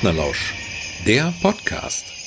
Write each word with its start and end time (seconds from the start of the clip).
Partnerlausch, 0.00 0.54
der 1.06 1.30
Podcast. 1.42 2.19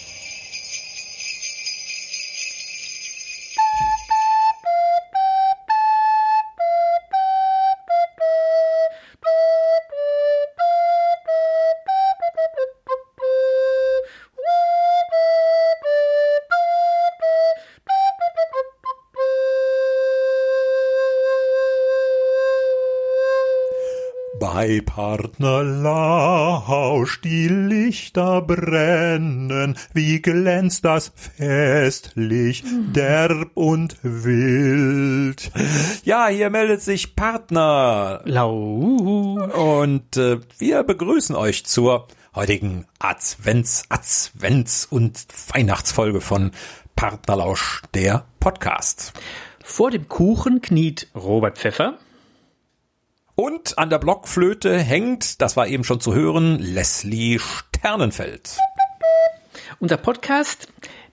Bei 24.64 24.80
Partnerlausch 24.80 27.20
die 27.20 27.50
Lichter 27.50 28.42
brennen, 28.42 29.78
wie 29.94 30.22
glänzt 30.22 30.86
das 30.86 31.12
festlich, 31.18 32.64
derb 32.96 33.50
und 33.56 33.98
wild. 34.04 35.52
Ja, 36.06 36.28
hier 36.28 36.50
meldet 36.50 36.82
sich 36.82 37.18
Partner 37.18 38.22
Lau. 38.24 38.54
und 38.54 40.16
äh, 40.16 40.40
wir 40.58 40.84
begrüßen 40.84 41.36
euch 41.36 41.66
zur 41.66 42.08
heutigen 42.34 42.86
Advents, 43.00 43.84
Advents 43.90 44.86
und 44.86 45.26
Weihnachtsfolge 45.50 46.22
von 46.22 46.52
Partnerlausch, 46.96 47.82
der 47.94 48.24
Podcast. 48.40 49.12
Vor 49.62 49.92
dem 49.92 50.08
Kuchen 50.08 50.62
kniet 50.62 51.10
Robert 51.14 51.58
Pfeffer. 51.58 51.98
Und 53.46 53.78
an 53.78 53.90
der 53.90 53.98
Blockflöte 54.00 54.78
hängt, 54.80 55.42
das 55.42 55.58
war 55.58 55.68
eben 55.68 55.84
schon 55.84 56.00
zu 56.00 56.14
hören, 56.14 56.60
Leslie 56.60 57.40
Sternenfeld. 57.40 58.58
Unser 59.82 59.98
Podcast, 59.98 60.70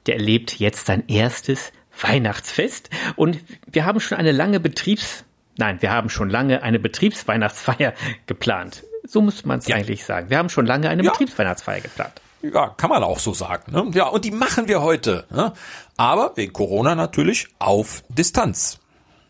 der 0.06 0.14
erlebt 0.14 0.60
jetzt 0.60 0.86
sein 0.86 1.02
erstes 1.08 1.72
Weihnachtsfest 2.00 2.88
und 3.16 3.40
wir 3.66 3.84
haben 3.84 3.98
schon 3.98 4.16
eine 4.16 4.30
lange 4.30 4.60
Betriebs, 4.60 5.24
nein, 5.58 5.82
wir 5.82 5.90
haben 5.90 6.08
schon 6.08 6.30
lange 6.30 6.62
eine 6.62 6.78
Betriebsweihnachtsfeier 6.78 7.94
geplant. 8.26 8.84
So 9.02 9.22
muss 9.22 9.44
man 9.44 9.58
es 9.58 9.66
Ja. 9.66 9.74
eigentlich 9.74 10.04
sagen. 10.04 10.30
Wir 10.30 10.38
haben 10.38 10.50
schon 10.50 10.66
lange 10.66 10.88
eine 10.88 11.02
Ja. 11.02 11.10
Betriebsweihnachtsfeier 11.10 11.80
geplant. 11.80 12.12
Ja, 12.42 12.68
kann 12.68 12.90
man 12.90 13.02
auch 13.02 13.18
so 13.18 13.34
sagen. 13.34 13.72
Ne? 13.72 13.90
Ja, 13.94 14.06
und 14.06 14.24
die 14.24 14.30
machen 14.30 14.68
wir 14.68 14.82
heute. 14.82 15.26
Ne? 15.30 15.52
Aber 15.96 16.36
wegen 16.36 16.52
Corona 16.52 16.94
natürlich 16.94 17.48
auf 17.58 18.04
Distanz. 18.08 18.78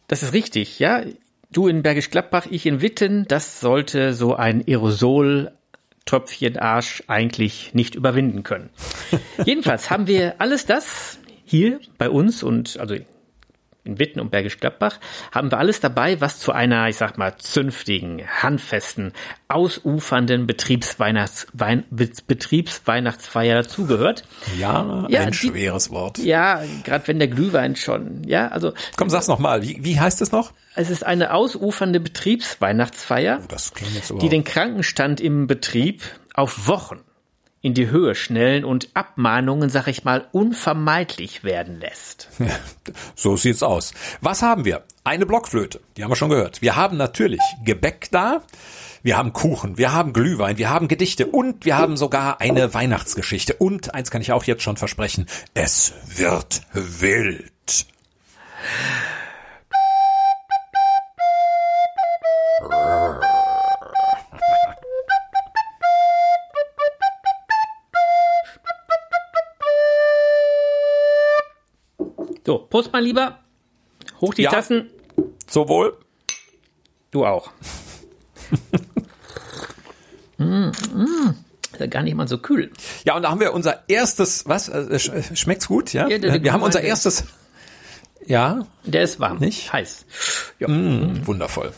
Das 0.07 0.23
ist 0.23 0.35
richtig, 0.35 0.79
ja. 0.81 1.01
Du 1.53 1.67
in 1.67 1.83
Bergisch 1.83 2.11
Gladbach, 2.11 2.47
ich 2.48 2.65
in 2.65 2.81
Witten, 2.81 3.25
das 3.27 3.59
sollte 3.59 4.15
so 4.15 4.37
ein 4.37 4.62
Aerosol-Tröpfchenarsch 4.69 7.03
eigentlich 7.09 7.75
nicht 7.75 7.97
überwinden 7.97 8.45
können. 8.45 8.70
Jedenfalls 9.45 9.91
haben 9.91 10.07
wir 10.07 10.41
alles 10.41 10.67
das 10.67 11.19
hier 11.45 11.81
bei 11.98 12.09
uns 12.09 12.45
und 12.45 12.79
also 12.79 12.95
in 13.84 13.98
Witten 13.98 14.20
und 14.20 14.31
Bergisch 14.31 14.59
Gladbach 14.59 14.98
haben 15.33 15.50
wir 15.50 15.59
alles 15.59 15.81
dabei, 15.81 16.20
was 16.20 16.39
zu 16.39 16.53
einer, 16.53 16.89
ich 16.89 16.97
sag 16.97 17.17
mal, 17.19 17.36
zünftigen, 17.39 18.23
handfesten, 18.42 19.12
ausufernden 19.48 20.47
Betriebsweihnachts 20.47 21.47
Wein 21.53 21.84
Betriebsweihnachtsfeier 22.27 23.62
dazugehört. 23.62 24.25
Ja, 24.58 25.06
Ja, 25.08 25.20
ein 25.20 25.30
die- 25.33 25.36
schweres 25.39 25.91
Wort. 25.91 26.18
Ja, 26.18 26.63
gerade 26.85 27.08
wenn 27.08 27.18
der 27.18 27.29
Glühwein 27.29 27.77
schon, 27.77 28.23
ja, 28.24 28.48
also 28.48 28.73
Komm, 28.96 29.11
sag's 29.11 29.29
noch 29.29 29.39
mal. 29.39 29.63
Wie, 29.63 29.79
wie 29.83 29.98
heißt 29.98 30.20
es 30.23 30.33
noch? 30.33 30.52
es 30.77 30.89
ist 30.89 31.05
eine 31.05 31.33
ausufernde 31.35 32.01
Betriebsweihnachtsfeier, 32.01 33.41
jetzt 33.95 34.12
die 34.23 34.29
den 34.29 34.45
Krankenstand 34.45 35.20
im 35.20 35.47
Betrieb 35.47 36.02
auf 36.35 36.67
Wochen 36.68 37.01
in 37.63 37.75
die 37.75 37.91
Höhe 37.91 38.15
schnellen 38.15 38.65
und 38.65 38.89
Abmahnungen, 38.95 39.69
sag 39.69 39.87
ich 39.87 40.05
mal, 40.05 40.27
unvermeidlich 40.33 41.45
werden 41.45 41.79
lässt. 41.81 42.29
so 43.15 43.37
sieht's 43.37 43.63
aus. 43.63 43.93
Was 44.21 44.43
haben 44.43 44.65
wir? 44.65 44.83
Eine 45.05 45.27
Blockflöte. 45.27 45.81
Die 45.97 46.03
haben 46.03 46.11
wir 46.11 46.17
schon 46.17 46.31
gehört. 46.31 46.63
Wir 46.63 46.77
haben 46.77 46.97
natürlich 46.97 47.41
Gebäck 47.65 48.09
da. 48.11 48.43
Wir 49.03 49.17
haben 49.17 49.33
Kuchen, 49.33 49.79
wir 49.79 49.95
haben 49.95 50.13
Glühwein, 50.13 50.59
wir 50.59 50.69
haben 50.69 50.87
Gedichte 50.87 51.25
und 51.25 51.65
wir 51.65 51.79
haben 51.79 51.97
sogar 51.97 52.41
eine 52.43 52.75
Weihnachtsgeschichte. 52.75 53.55
Und 53.55 53.95
eins 53.95 54.11
kann 54.11 54.21
ich 54.21 54.33
auch 54.33 54.45
jetzt 54.45 54.63
schon 54.63 54.77
versprechen. 54.77 55.27
Es 55.55 55.95
wird 56.17 56.63
wild. 56.75 57.87
So, 72.50 72.58
Prost 72.58 72.92
mal 72.92 73.00
lieber. 73.00 73.38
Hoch 74.20 74.34
die 74.34 74.42
Ja. 74.42 74.50
Tassen. 74.50 74.90
Sowohl. 75.48 75.96
Du 77.12 77.24
auch. 77.24 77.52
mm, 80.38 80.44
mm. 80.44 81.34
Ist 81.70 81.78
ja 81.78 81.86
gar 81.86 82.02
nicht 82.02 82.16
mal 82.16 82.27
so 82.27 82.38
kühl. 82.38 82.72
Ja, 83.05 83.14
und 83.14 83.22
da 83.22 83.30
haben 83.30 83.38
wir 83.38 83.55
unser 83.55 83.88
erstes, 83.88 84.48
was? 84.48 84.68
Äh, 84.68 84.96
sch- 84.96 85.36
Schmeckt's 85.36 85.68
gut, 85.68 85.92
ja? 85.92 86.08
Ja, 86.08 86.18
der- 86.18 86.33
der 86.33 86.42
wir 86.42 86.52
haben 86.52 86.64
unser 86.64 86.80
erstes, 86.80 87.22
ja, 88.27 88.67
Der 88.84 89.05
ist 89.05 89.20
warm. 89.20 89.38
Nicht? 89.38 89.72
Heiß. 89.72 90.05
Ja. 90.58 90.67
Mm, 90.67 91.24
wundervoll. 91.28 91.72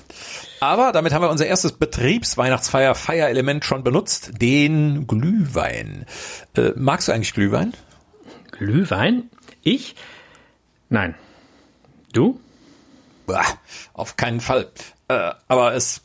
Aber 0.60 0.92
damit 0.92 1.12
haben 1.12 1.20
wir 1.20 1.28
unser 1.28 1.44
erstes 1.44 1.72
Betriebsweihnachtsfeier 1.72 2.94
Feierelement 2.94 3.66
schon 3.66 3.84
benutzt, 3.84 4.30
den 4.40 5.06
Glühwein. 5.06 6.06
Äh, 6.56 6.70
magst 6.76 7.08
du 7.08 7.12
eigentlich 7.12 7.34
Glühwein? 7.34 7.74
Glühwein? 8.52 9.28
Ich? 9.62 9.96
Nein. 10.92 11.14
Du? 12.12 12.38
Bah, 13.24 13.46
auf 13.94 14.16
keinen 14.16 14.42
Fall. 14.42 14.70
Äh, 15.08 15.32
aber 15.48 15.74
es 15.74 16.02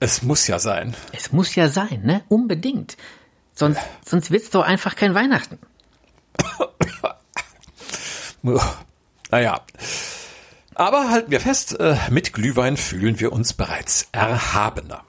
es 0.00 0.22
muss 0.22 0.46
ja 0.46 0.58
sein. 0.58 0.96
Es 1.12 1.30
muss 1.30 1.54
ja 1.54 1.68
sein, 1.68 2.00
ne? 2.04 2.24
Unbedingt. 2.28 2.96
Sonst, 3.52 3.82
sonst 4.02 4.30
wird's 4.30 4.48
doch 4.48 4.64
einfach 4.64 4.96
kein 4.96 5.14
Weihnachten. 5.14 5.58
Naja. 9.30 9.60
Aber 10.74 11.10
halten 11.10 11.30
wir 11.30 11.40
fest, 11.40 11.78
äh, 11.78 11.98
mit 12.08 12.32
Glühwein 12.32 12.78
fühlen 12.78 13.20
wir 13.20 13.32
uns 13.32 13.52
bereits 13.52 14.08
erhabener. 14.12 15.04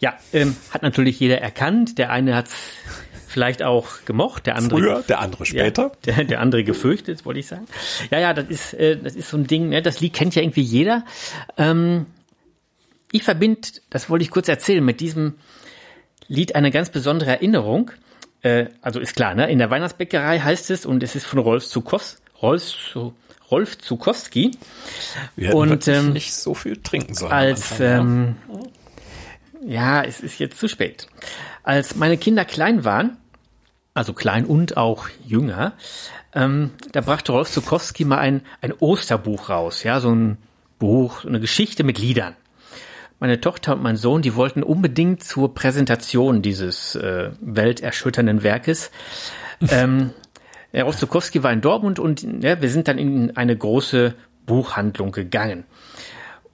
Ja, 0.00 0.16
ähm, 0.32 0.56
hat 0.70 0.82
natürlich 0.82 1.18
jeder 1.18 1.40
erkannt. 1.40 1.98
Der 1.98 2.10
eine 2.10 2.36
hat's 2.36 2.54
vielleicht 3.28 3.62
auch 3.62 4.04
gemocht, 4.04 4.46
der 4.46 4.56
andere 4.56 4.80
Früher, 4.80 5.02
der 5.02 5.20
andere 5.20 5.46
später. 5.46 5.92
Ja, 6.06 6.14
der, 6.14 6.24
der 6.24 6.40
andere 6.40 6.64
gefürchtet, 6.64 7.24
wollte 7.24 7.40
ich 7.40 7.46
sagen. 7.46 7.66
Ja, 8.10 8.18
ja, 8.18 8.32
das 8.32 8.48
ist, 8.48 8.74
äh, 8.74 8.96
das 8.96 9.14
ist 9.14 9.28
so 9.28 9.36
ein 9.36 9.46
Ding, 9.46 9.68
ne? 9.68 9.82
das 9.82 10.00
Lied 10.00 10.14
kennt 10.14 10.34
ja 10.34 10.42
irgendwie 10.42 10.62
jeder. 10.62 11.04
Ähm, 11.56 12.06
ich 13.12 13.22
verbinde, 13.22 13.68
das 13.90 14.10
wollte 14.10 14.24
ich 14.24 14.30
kurz 14.30 14.48
erzählen, 14.48 14.84
mit 14.84 15.00
diesem 15.00 15.34
Lied 16.26 16.54
eine 16.54 16.70
ganz 16.70 16.90
besondere 16.90 17.30
Erinnerung. 17.30 17.90
Äh, 18.42 18.66
also 18.82 19.00
ist 19.00 19.14
klar, 19.14 19.34
ne? 19.34 19.50
in 19.50 19.58
der 19.58 19.70
Weihnachtsbäckerei 19.70 20.40
heißt 20.40 20.70
es, 20.70 20.86
und 20.86 21.02
es 21.02 21.14
ist 21.14 21.26
von 21.26 21.38
Rolf 21.38 21.66
Zukowski, 21.66 22.20
Rolf, 22.40 22.96
Rolf 23.50 23.78
Zukowski, 23.78 24.52
Wir 25.36 25.54
Und, 25.54 25.88
ähm, 25.88 26.12
nicht 26.12 26.34
so 26.34 26.54
viel 26.54 26.76
trinken 26.76 27.14
sollen. 27.14 27.32
als, 27.32 27.72
Anfang, 27.72 28.00
ähm, 28.00 28.36
ja, 28.52 28.60
es 30.02 30.20
ist 30.20 30.38
jetzt 30.38 30.58
zu 30.58 30.68
spät. 30.68 31.08
Als 31.62 31.96
meine 31.96 32.16
Kinder 32.16 32.44
klein 32.44 32.84
waren, 32.84 33.16
also 33.94 34.12
klein 34.12 34.44
und 34.44 34.76
auch 34.76 35.08
jünger, 35.24 35.72
ähm, 36.34 36.70
da 36.92 37.00
brachte 37.00 37.32
Rolf 37.32 37.50
Zukowski 37.50 38.04
mal 38.04 38.18
ein, 38.18 38.42
ein 38.60 38.72
Osterbuch 38.72 39.48
raus, 39.48 39.82
ja, 39.82 40.00
so 40.00 40.14
ein 40.14 40.38
Buch, 40.78 41.24
eine 41.24 41.40
Geschichte 41.40 41.84
mit 41.84 41.98
Liedern. 41.98 42.36
Meine 43.20 43.40
Tochter 43.40 43.74
und 43.74 43.82
mein 43.82 43.96
Sohn, 43.96 44.22
die 44.22 44.36
wollten 44.36 44.62
unbedingt 44.62 45.24
zur 45.24 45.52
Präsentation 45.52 46.40
dieses 46.40 46.94
äh, 46.94 47.30
welterschütternden 47.40 48.44
Werkes. 48.44 48.92
ähm, 49.70 50.12
Rolf 50.72 50.96
Zukowski 50.96 51.42
war 51.42 51.52
in 51.52 51.60
Dortmund 51.60 51.98
und 51.98 52.22
ja, 52.44 52.60
wir 52.60 52.70
sind 52.70 52.86
dann 52.86 52.98
in 52.98 53.36
eine 53.36 53.56
große 53.56 54.14
Buchhandlung 54.46 55.12
gegangen. 55.12 55.64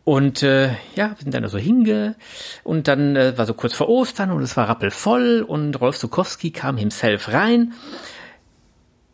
Und 0.04 0.42
äh, 0.42 0.68
ja, 0.96 1.10
wir 1.10 1.16
sind 1.18 1.32
dann 1.32 1.42
da 1.42 1.48
so 1.48 1.56
hinge 1.56 2.14
und 2.62 2.88
dann 2.88 3.16
äh, 3.16 3.38
war 3.38 3.46
so 3.46 3.54
kurz 3.54 3.74
vor 3.74 3.88
Ostern 3.88 4.30
und 4.30 4.42
es 4.42 4.56
war 4.56 4.68
rappelvoll 4.68 5.42
und 5.46 5.80
Rolf 5.80 5.98
Zukowski 5.98 6.50
kam 6.50 6.76
himself 6.76 7.32
rein. 7.32 7.72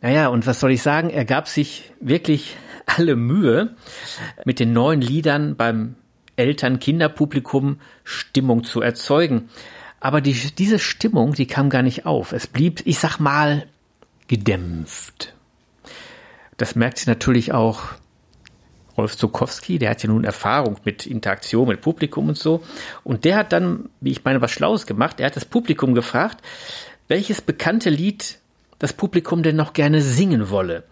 Naja, 0.00 0.28
und 0.28 0.46
was 0.46 0.58
soll 0.58 0.72
ich 0.72 0.82
sagen? 0.82 1.10
Er 1.10 1.24
gab 1.24 1.46
sich 1.46 1.92
wirklich 2.00 2.56
alle 2.86 3.14
Mühe, 3.14 3.76
mit 4.44 4.58
den 4.58 4.72
neuen 4.72 5.00
Liedern 5.00 5.54
beim 5.54 5.94
Eltern-Kinder-Publikum 6.36 7.80
Stimmung 8.02 8.64
zu 8.64 8.80
erzeugen. 8.80 9.48
Aber 10.00 10.20
die, 10.20 10.32
diese 10.32 10.78
Stimmung, 10.78 11.34
die 11.34 11.46
kam 11.46 11.70
gar 11.70 11.82
nicht 11.82 12.06
auf. 12.06 12.32
Es 12.32 12.46
blieb, 12.46 12.80
ich 12.84 12.98
sag 12.98 13.18
mal, 13.18 13.66
gedämpft. 14.26 15.34
Das 16.56 16.74
merkt 16.74 16.98
sich 16.98 17.06
natürlich 17.06 17.52
auch 17.52 17.82
Rolf 18.96 19.16
Zukowski, 19.16 19.78
der 19.78 19.90
hat 19.90 20.02
ja 20.02 20.08
nun 20.08 20.24
Erfahrung 20.24 20.76
mit 20.84 21.06
Interaktion, 21.06 21.68
mit 21.68 21.80
Publikum 21.80 22.28
und 22.28 22.38
so. 22.38 22.62
Und 23.04 23.24
der 23.24 23.36
hat 23.36 23.52
dann, 23.52 23.90
wie 24.00 24.10
ich 24.10 24.24
meine, 24.24 24.40
was 24.40 24.50
Schlaues 24.50 24.86
gemacht. 24.86 25.20
Er 25.20 25.26
hat 25.26 25.36
das 25.36 25.44
Publikum 25.44 25.94
gefragt, 25.94 26.42
welches 27.08 27.40
bekannte 27.40 27.90
Lied 27.90 28.38
das 28.78 28.92
Publikum 28.92 29.42
denn 29.42 29.56
noch 29.56 29.72
gerne 29.72 30.00
singen 30.00 30.50
wolle. 30.50 30.84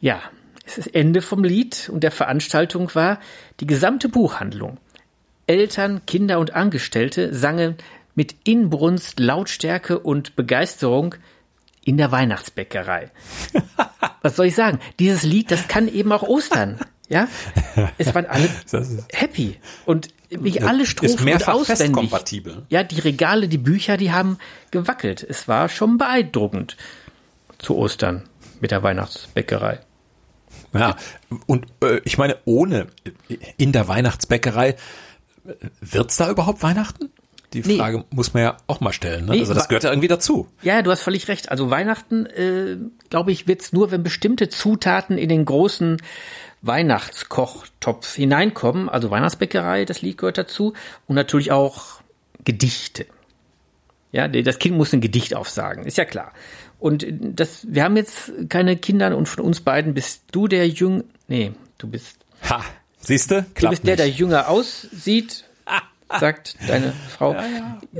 Ja, 0.00 0.20
es 0.64 0.78
ist 0.78 0.94
Ende 0.94 1.22
vom 1.22 1.44
Lied 1.44 1.88
und 1.92 2.02
der 2.02 2.10
Veranstaltung 2.10 2.94
war 2.94 3.20
die 3.60 3.66
gesamte 3.66 4.08
Buchhandlung. 4.08 4.78
Eltern, 5.46 6.06
Kinder 6.06 6.38
und 6.38 6.54
Angestellte 6.54 7.34
sangen 7.34 7.76
mit 8.14 8.34
Inbrunst, 8.44 9.20
Lautstärke 9.20 9.98
und 9.98 10.36
Begeisterung 10.36 11.14
in 11.84 11.96
der 11.96 12.12
Weihnachtsbäckerei. 12.12 13.10
Was 14.22 14.36
soll 14.36 14.46
ich 14.46 14.54
sagen? 14.54 14.78
Dieses 14.98 15.22
Lied, 15.22 15.50
das 15.50 15.68
kann 15.68 15.88
eben 15.88 16.12
auch 16.12 16.22
Ostern. 16.22 16.78
Ja, 17.08 17.28
es 17.98 18.14
waren 18.14 18.26
alle 18.26 18.48
happy 19.12 19.56
und 19.84 20.08
nicht 20.30 20.62
alle 20.62 20.86
Strophen 20.86 21.14
ist 21.14 21.24
mehrfach 21.24 21.54
auswendig. 21.54 21.86
festkompatibel. 21.86 22.62
Ja, 22.70 22.84
die 22.84 23.00
Regale, 23.00 23.48
die 23.48 23.58
Bücher, 23.58 23.98
die 23.98 24.12
haben 24.12 24.38
gewackelt. 24.70 25.22
Es 25.22 25.46
war 25.46 25.68
schon 25.68 25.98
beeindruckend 25.98 26.78
zu 27.58 27.76
Ostern 27.76 28.22
mit 28.60 28.70
der 28.70 28.82
Weihnachtsbäckerei. 28.82 29.80
Ja, 30.72 30.96
und 31.46 31.66
äh, 31.82 32.00
ich 32.04 32.16
meine, 32.16 32.38
ohne 32.46 32.86
in 33.58 33.72
der 33.72 33.88
Weihnachtsbäckerei, 33.88 34.70
äh, 34.70 34.74
wird's 35.80 36.16
da 36.16 36.30
überhaupt 36.30 36.62
Weihnachten? 36.62 37.10
Die 37.54 37.60
Nee. 37.60 37.76
Frage 37.76 38.04
muss 38.10 38.32
man 38.34 38.42
ja 38.42 38.56
auch 38.66 38.80
mal 38.80 38.92
stellen. 38.92 39.26
Ne? 39.26 39.32
Nee, 39.32 39.40
also 39.40 39.54
das 39.54 39.68
gehört 39.68 39.84
ja 39.84 39.90
irgendwie 39.90 40.08
dazu. 40.08 40.48
Ja, 40.62 40.82
du 40.82 40.90
hast 40.90 41.02
völlig 41.02 41.28
recht. 41.28 41.50
Also 41.50 41.70
Weihnachten, 41.70 42.26
äh, 42.26 42.76
glaube 43.10 43.32
ich, 43.32 43.46
wird's 43.46 43.72
nur, 43.72 43.90
wenn 43.90 44.02
bestimmte 44.02 44.48
Zutaten 44.48 45.18
in 45.18 45.28
den 45.28 45.44
großen 45.44 45.98
Weihnachtskochtopf 46.62 48.14
hineinkommen. 48.14 48.88
Also 48.88 49.10
Weihnachtsbäckerei, 49.10 49.84
das 49.84 50.02
Lied 50.02 50.18
gehört 50.18 50.38
dazu. 50.38 50.74
Und 51.06 51.14
natürlich 51.16 51.52
auch 51.52 52.00
Gedichte. 52.44 53.06
Ja, 54.12 54.28
das 54.28 54.58
Kind 54.58 54.76
muss 54.76 54.92
ein 54.92 55.00
Gedicht 55.00 55.34
aufsagen, 55.34 55.84
ist 55.84 55.96
ja 55.96 56.04
klar. 56.04 56.32
Und 56.78 57.06
das, 57.20 57.66
wir 57.68 57.84
haben 57.84 57.96
jetzt 57.96 58.32
keine 58.50 58.76
Kinder 58.76 59.16
und 59.16 59.26
von 59.28 59.44
uns 59.44 59.60
beiden 59.60 59.94
bist 59.94 60.24
du 60.32 60.48
der 60.48 60.68
Jüng, 60.68 61.04
nee, 61.28 61.52
du 61.78 61.86
bist, 61.88 62.16
Ha, 62.50 62.62
siehste? 62.98 63.42
du 63.42 63.54
Klappt 63.54 63.70
bist 63.70 63.86
der, 63.86 63.96
der 63.96 64.06
nicht. 64.06 64.18
jünger 64.18 64.48
aussieht, 64.50 65.44
sagt 66.20 66.56
deine 66.68 66.92
Frau. 67.16 67.34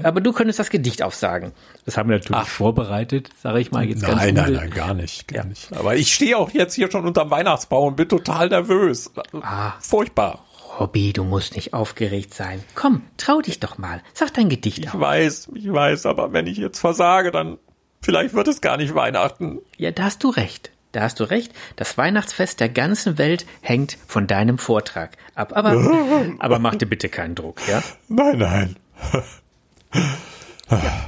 Aber 0.02 0.20
du 0.20 0.32
könntest 0.32 0.58
das 0.58 0.70
Gedicht 0.70 1.02
aufsagen. 1.02 1.52
Das 1.84 1.96
haben 1.96 2.08
wir 2.08 2.16
natürlich 2.18 2.48
vorbereitet, 2.48 3.30
sage 3.42 3.60
ich 3.60 3.70
mal 3.72 3.84
jetzt 3.84 4.02
ganz 4.02 4.16
Nein, 4.16 4.34
nein, 4.34 4.52
nein, 4.52 4.70
gar 4.70 4.94
nicht, 4.94 5.28
gar 5.28 5.44
Ja. 5.44 5.48
nicht. 5.48 5.72
Aber 5.72 5.96
ich 5.96 6.12
stehe 6.14 6.36
auch 6.38 6.50
jetzt 6.50 6.74
hier 6.74 6.90
schon 6.90 7.06
unterm 7.06 7.30
Weihnachtsbaum 7.30 7.88
und 7.88 7.96
bin 7.96 8.08
total 8.08 8.48
nervös. 8.48 9.10
Ah. 9.40 9.72
Furchtbar. 9.80 10.44
Robby, 10.80 11.12
du 11.12 11.24
musst 11.24 11.54
nicht 11.54 11.74
aufgeregt 11.74 12.32
sein. 12.32 12.62
Komm, 12.74 13.02
trau 13.18 13.40
dich 13.42 13.60
doch 13.60 13.76
mal. 13.76 14.00
Sag 14.14 14.32
dein 14.34 14.48
Gedicht 14.48 14.78
Ich 14.78 14.88
auf. 14.88 14.98
weiß, 15.00 15.50
ich 15.54 15.70
weiß, 15.70 16.06
aber 16.06 16.32
wenn 16.32 16.46
ich 16.46 16.56
jetzt 16.56 16.78
versage, 16.78 17.30
dann 17.30 17.58
vielleicht 18.00 18.32
wird 18.34 18.48
es 18.48 18.60
gar 18.62 18.78
nicht 18.78 18.94
Weihnachten. 18.94 19.58
Ja, 19.76 19.90
da 19.90 20.04
hast 20.04 20.24
du 20.24 20.30
recht. 20.30 20.70
Da 20.92 21.00
hast 21.00 21.20
du 21.20 21.24
recht. 21.24 21.52
Das 21.76 21.96
Weihnachtsfest 21.96 22.60
der 22.60 22.68
ganzen 22.68 23.16
Welt 23.16 23.46
hängt 23.62 23.96
von 24.06 24.26
deinem 24.26 24.58
Vortrag 24.58 25.16
ab. 25.34 25.56
Aber, 25.56 25.72
aber 26.38 26.58
mach 26.58 26.74
dir 26.74 26.86
bitte 26.86 27.08
keinen 27.08 27.34
Druck, 27.34 27.66
ja? 27.66 27.82
Nein, 28.08 28.38
nein. 28.38 28.76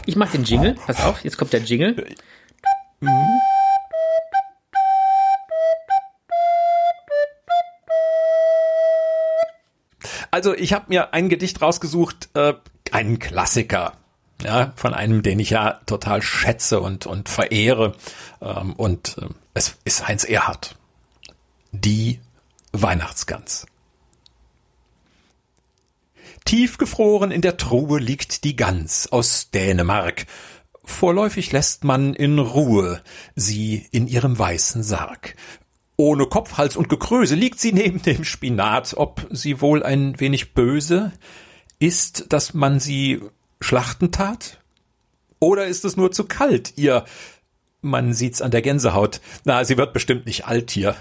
Ich 0.06 0.16
mach 0.16 0.30
den 0.30 0.44
Jingle. 0.44 0.74
Pass 0.86 1.02
auf, 1.02 1.22
jetzt 1.22 1.36
kommt 1.36 1.52
der 1.52 1.60
Jingle. 1.60 2.14
Also 10.30 10.54
ich 10.54 10.72
habe 10.72 10.86
mir 10.88 11.14
ein 11.14 11.28
Gedicht 11.28 11.62
rausgesucht, 11.62 12.30
äh, 12.34 12.54
einen 12.90 13.18
Klassiker, 13.18 13.92
ja, 14.42 14.72
von 14.76 14.94
einem, 14.94 15.22
den 15.22 15.38
ich 15.38 15.50
ja 15.50 15.80
total 15.86 16.22
schätze 16.22 16.80
und 16.80 17.06
und 17.06 17.28
verehre. 17.28 17.94
Ähm, 18.40 18.72
und 18.74 19.16
äh, 19.18 19.28
es 19.54 19.76
ist 19.84 20.06
Heinz 20.06 20.24
Erhardt. 20.24 20.76
Die 21.72 22.20
Weihnachtsgans. 22.72 23.66
Tiefgefroren 26.44 27.30
in 27.30 27.40
der 27.40 27.56
Truhe 27.56 27.98
liegt 27.98 28.44
die 28.44 28.54
Gans 28.54 29.10
aus 29.10 29.50
Dänemark. 29.50 30.26
Vorläufig 30.84 31.52
lässt 31.52 31.84
man 31.84 32.14
in 32.14 32.38
Ruhe 32.38 33.00
sie 33.34 33.86
in 33.90 34.06
ihrem 34.06 34.38
weißen 34.38 34.82
Sarg. 34.82 35.36
Ohne 35.96 36.26
Kopf, 36.26 36.58
Hals 36.58 36.76
und 36.76 36.88
Gekröse 36.88 37.34
liegt 37.34 37.60
sie 37.60 37.72
neben 37.72 38.02
dem 38.02 38.24
Spinat. 38.24 38.94
Ob 38.96 39.26
sie 39.30 39.60
wohl 39.60 39.82
ein 39.82 40.20
wenig 40.20 40.52
böse 40.52 41.12
ist, 41.78 42.26
dass 42.32 42.52
man 42.52 42.80
sie 42.80 43.22
schlachten 43.64 44.12
tat? 44.12 44.58
Oder 45.40 45.66
ist 45.66 45.84
es 45.84 45.96
nur 45.96 46.12
zu 46.12 46.24
kalt, 46.24 46.74
ihr? 46.76 47.04
Man 47.80 48.14
sieht's 48.14 48.40
an 48.40 48.50
der 48.50 48.62
Gänsehaut. 48.62 49.20
Na, 49.44 49.64
sie 49.64 49.76
wird 49.76 49.92
bestimmt 49.92 50.26
nicht 50.26 50.46
alt 50.46 50.70
hier. 50.70 50.96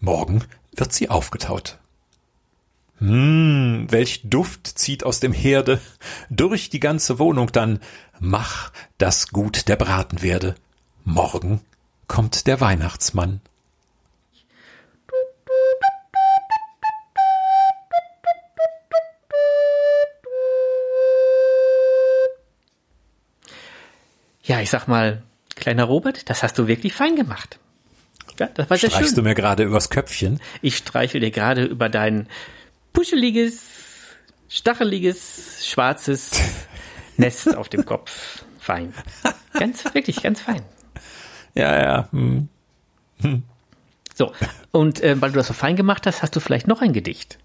Morgen 0.00 0.44
wird 0.74 0.92
sie 0.92 1.08
aufgetaut. 1.08 1.78
Hm, 2.98 3.86
welch 3.88 4.22
Duft 4.24 4.66
zieht 4.66 5.04
aus 5.04 5.20
dem 5.20 5.32
Herde 5.32 5.80
durch 6.28 6.68
die 6.68 6.80
ganze 6.80 7.18
Wohnung 7.18 7.52
dann. 7.52 7.80
Mach, 8.18 8.70
dass 8.98 9.28
gut 9.30 9.68
der 9.68 9.76
Braten 9.76 10.20
werde. 10.20 10.56
Morgen 11.04 11.62
kommt 12.06 12.46
der 12.46 12.60
Weihnachtsmann. 12.60 13.40
Ja, 24.50 24.60
ich 24.60 24.68
sag 24.68 24.88
mal, 24.88 25.22
kleiner 25.54 25.84
Robert, 25.84 26.28
das 26.28 26.42
hast 26.42 26.58
du 26.58 26.66
wirklich 26.66 26.92
fein 26.92 27.14
gemacht. 27.14 27.60
Ja, 28.36 28.48
das 28.52 28.68
war 28.68 28.76
sehr 28.78 28.90
Streichst 28.90 29.12
du 29.12 29.14
schön. 29.18 29.24
mir 29.26 29.36
gerade 29.36 29.62
übers 29.62 29.90
Köpfchen? 29.90 30.40
Ich 30.60 30.76
streichel 30.76 31.20
dir 31.20 31.30
gerade 31.30 31.62
über 31.66 31.88
dein 31.88 32.26
puscheliges, 32.92 33.62
stacheliges, 34.48 35.64
schwarzes 35.68 36.32
Nest 37.16 37.56
auf 37.56 37.68
dem 37.68 37.84
Kopf. 37.84 38.42
Fein. 38.58 38.92
Ganz, 39.52 39.84
wirklich 39.94 40.20
ganz 40.20 40.40
fein. 40.40 40.62
Ja, 41.54 41.80
ja. 41.80 42.08
Hm. 42.10 42.48
So, 44.16 44.32
und 44.72 45.00
äh, 45.00 45.22
weil 45.22 45.30
du 45.30 45.36
das 45.36 45.46
so 45.46 45.54
fein 45.54 45.76
gemacht 45.76 46.08
hast, 46.08 46.24
hast 46.24 46.34
du 46.34 46.40
vielleicht 46.40 46.66
noch 46.66 46.82
ein 46.82 46.92
Gedicht. 46.92 47.38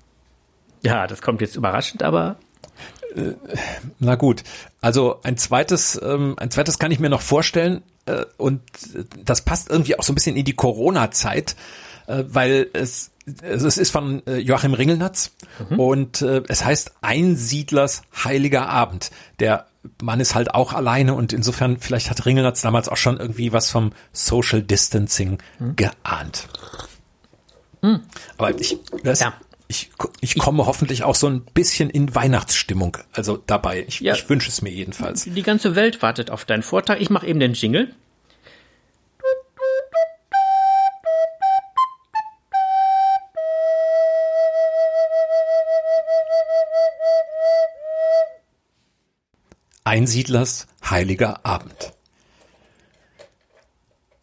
Ja, 0.82 1.06
das 1.06 1.22
kommt 1.22 1.42
jetzt 1.42 1.56
überraschend, 1.56 2.02
aber 2.02 2.38
Na 4.00 4.16
gut. 4.16 4.44
Also 4.82 5.20
ein 5.24 5.38
zweites, 5.38 6.00
ähm, 6.04 6.36
ein 6.38 6.52
zweites 6.52 6.80
kann 6.80 6.92
ich 6.92 7.00
mir 7.00 7.10
noch 7.10 7.22
vorstellen. 7.22 7.82
Äh, 8.06 8.26
und 8.38 8.62
das 9.24 9.42
passt 9.42 9.70
irgendwie 9.70 9.98
auch 9.98 10.04
so 10.04 10.12
ein 10.12 10.16
bisschen 10.16 10.36
in 10.36 10.46
die 10.46 10.56
Corona-Zeit, 10.56 11.56
äh, 12.08 12.24
weil 12.28 12.68
es, 12.74 13.12
es 13.42 13.78
ist 13.78 13.92
von 13.92 14.26
äh, 14.28 14.38
Joachim 14.38 14.74
Ringelnatz 14.74 15.32
und 15.78 16.22
äh, 16.22 16.44
es 16.48 16.64
heißt 16.64 16.92
Einsiedlers 17.02 18.04
heiliger 18.24 18.70
Abend. 18.70 19.12
Der 19.40 19.66
Mann 20.02 20.20
ist 20.20 20.36
halt 20.36 20.54
auch 20.54 20.74
alleine 20.74 21.14
und 21.14 21.34
insofern 21.34 21.78
vielleicht 21.80 22.10
hat 22.10 22.26
Ringelnatz 22.26 22.62
damals 22.62 22.90
auch 22.90 22.98
schon 22.98 23.18
irgendwie 23.18 23.54
was 23.54 23.70
vom 23.70 23.94
Social 24.14 24.62
Distancing 24.62 25.40
geahnt. 25.76 26.48
Aber 28.38 28.60
ich, 28.60 28.78
das, 29.04 29.20
Ja. 29.20 29.34
Ich, 29.68 29.90
ich 30.22 30.38
komme 30.38 30.66
hoffentlich 30.66 31.04
auch 31.04 31.16
so 31.16 31.28
ein 31.28 31.42
bisschen 31.54 31.90
in 31.90 32.14
Weihnachtsstimmung, 32.14 32.98
also 33.14 33.38
dabei. 33.38 33.86
Ich, 33.88 34.00
Ja. 34.00 34.14
ich 34.14 34.30
wünsche 34.30 34.50
es 34.50 34.62
mir 34.62 34.70
jedenfalls. 34.72 35.24
die 35.26 35.42
ganze 35.44 35.76
Welt 35.76 36.02
wartet 36.02 36.30
auf 36.30 36.46
deinen 36.46 36.64
Vortrag. 36.64 37.02
Ich 37.02 37.10
mache 37.10 37.26
eben 37.28 37.40
den 37.40 37.54
Jingle. 37.54 37.94
Einsiedlers 49.84 50.68
heiliger 50.90 51.46
Abend. 51.46 51.94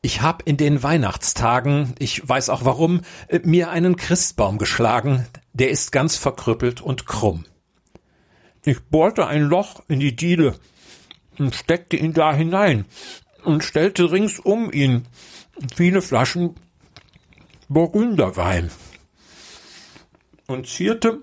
Ich 0.05 0.21
hab 0.21 0.43
in 0.49 0.57
den 0.57 0.83
Weihnachtstagen, 0.83 1.95
ich 2.01 2.29
weiß 2.29 2.49
auch 2.49 2.65
warum, 2.65 3.03
äh, 3.29 3.39
mir 3.45 3.71
einen 3.71 3.95
Christbaum 3.95 4.59
geschlagen, 4.59 5.29
der 5.53 5.71
ist 5.71 5.93
ganz 5.93 6.17
verkrüppelt 6.17 6.81
und 6.81 7.07
krumm. 7.07 7.45
Ich 8.65 8.81
bohrte 8.83 9.29
ein 9.29 9.43
Loch 9.43 9.85
in 9.87 10.01
die 10.01 10.17
Diele 10.17 10.59
und 11.39 11.55
steckte 11.55 11.97
ihn 11.97 12.15
da 12.15 12.35
hinein 12.35 12.85
und 13.45 13.63
stellte 13.63 14.11
rings 14.11 14.41
um 14.41 14.73
ihn 14.73 15.07
viele 15.77 16.03
Flaschen 16.03 16.57
Burgunderwein 17.69 18.73
und 20.49 20.67
zierte 20.67 21.23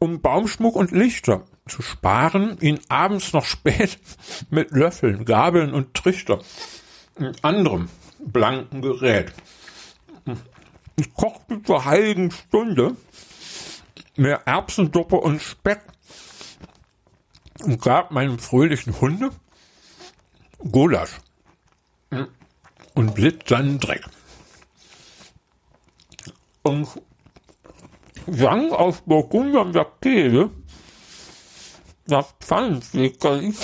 um 0.00 0.20
Baumschmuck 0.20 0.74
und 0.74 0.90
Lichter 0.90 1.44
zu 1.68 1.80
sparen, 1.80 2.58
ihn 2.60 2.80
abends 2.88 3.32
noch 3.32 3.44
spät 3.44 4.00
mit 4.50 4.72
Löffeln, 4.72 5.24
Gabeln 5.24 5.72
und 5.72 5.94
Trichter 5.94 6.40
anderem 7.42 7.88
blanken 8.18 8.82
Gerät. 8.82 9.32
Ich 10.96 11.12
kochte 11.14 11.62
zur 11.62 11.84
heiligen 11.84 12.30
Stunde 12.30 12.96
mehr 14.16 14.46
Erbsenduppe 14.46 15.16
und 15.16 15.40
Speck 15.40 15.80
und 17.62 17.80
gab 17.80 18.10
meinem 18.10 18.38
fröhlichen 18.38 19.00
Hunde 19.00 19.30
Gulasch 20.58 21.20
und 22.94 23.18
litt 23.18 23.48
seinen 23.48 23.78
Dreck. 23.78 24.04
Und 26.62 26.88
sang 28.26 28.72
aus 28.72 29.02
Burgunder 29.02 29.64
der 29.66 29.86
Kehle 30.00 30.50
das 32.06 32.34
Pfannenflickerli 32.40 33.54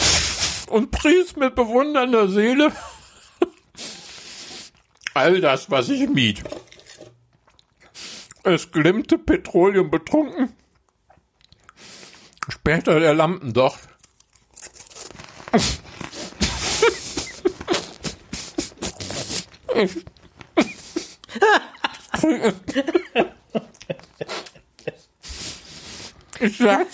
und 0.69 0.91
pries 0.91 1.37
mit 1.37 1.55
bewundernder 1.55 2.29
Seele 2.29 2.73
all 5.15 5.41
das, 5.41 5.71
was 5.71 5.89
ich 5.89 6.09
mied. 6.09 6.43
Es 8.43 8.71
glimmte 8.71 9.19
Petroleum 9.19 9.91
betrunken, 9.91 10.55
später 12.49 12.99
der 13.01 13.15
Lampendocht. 13.15 13.81
Ich, 19.75 20.05
ich 26.41 26.59
saß 26.59 26.87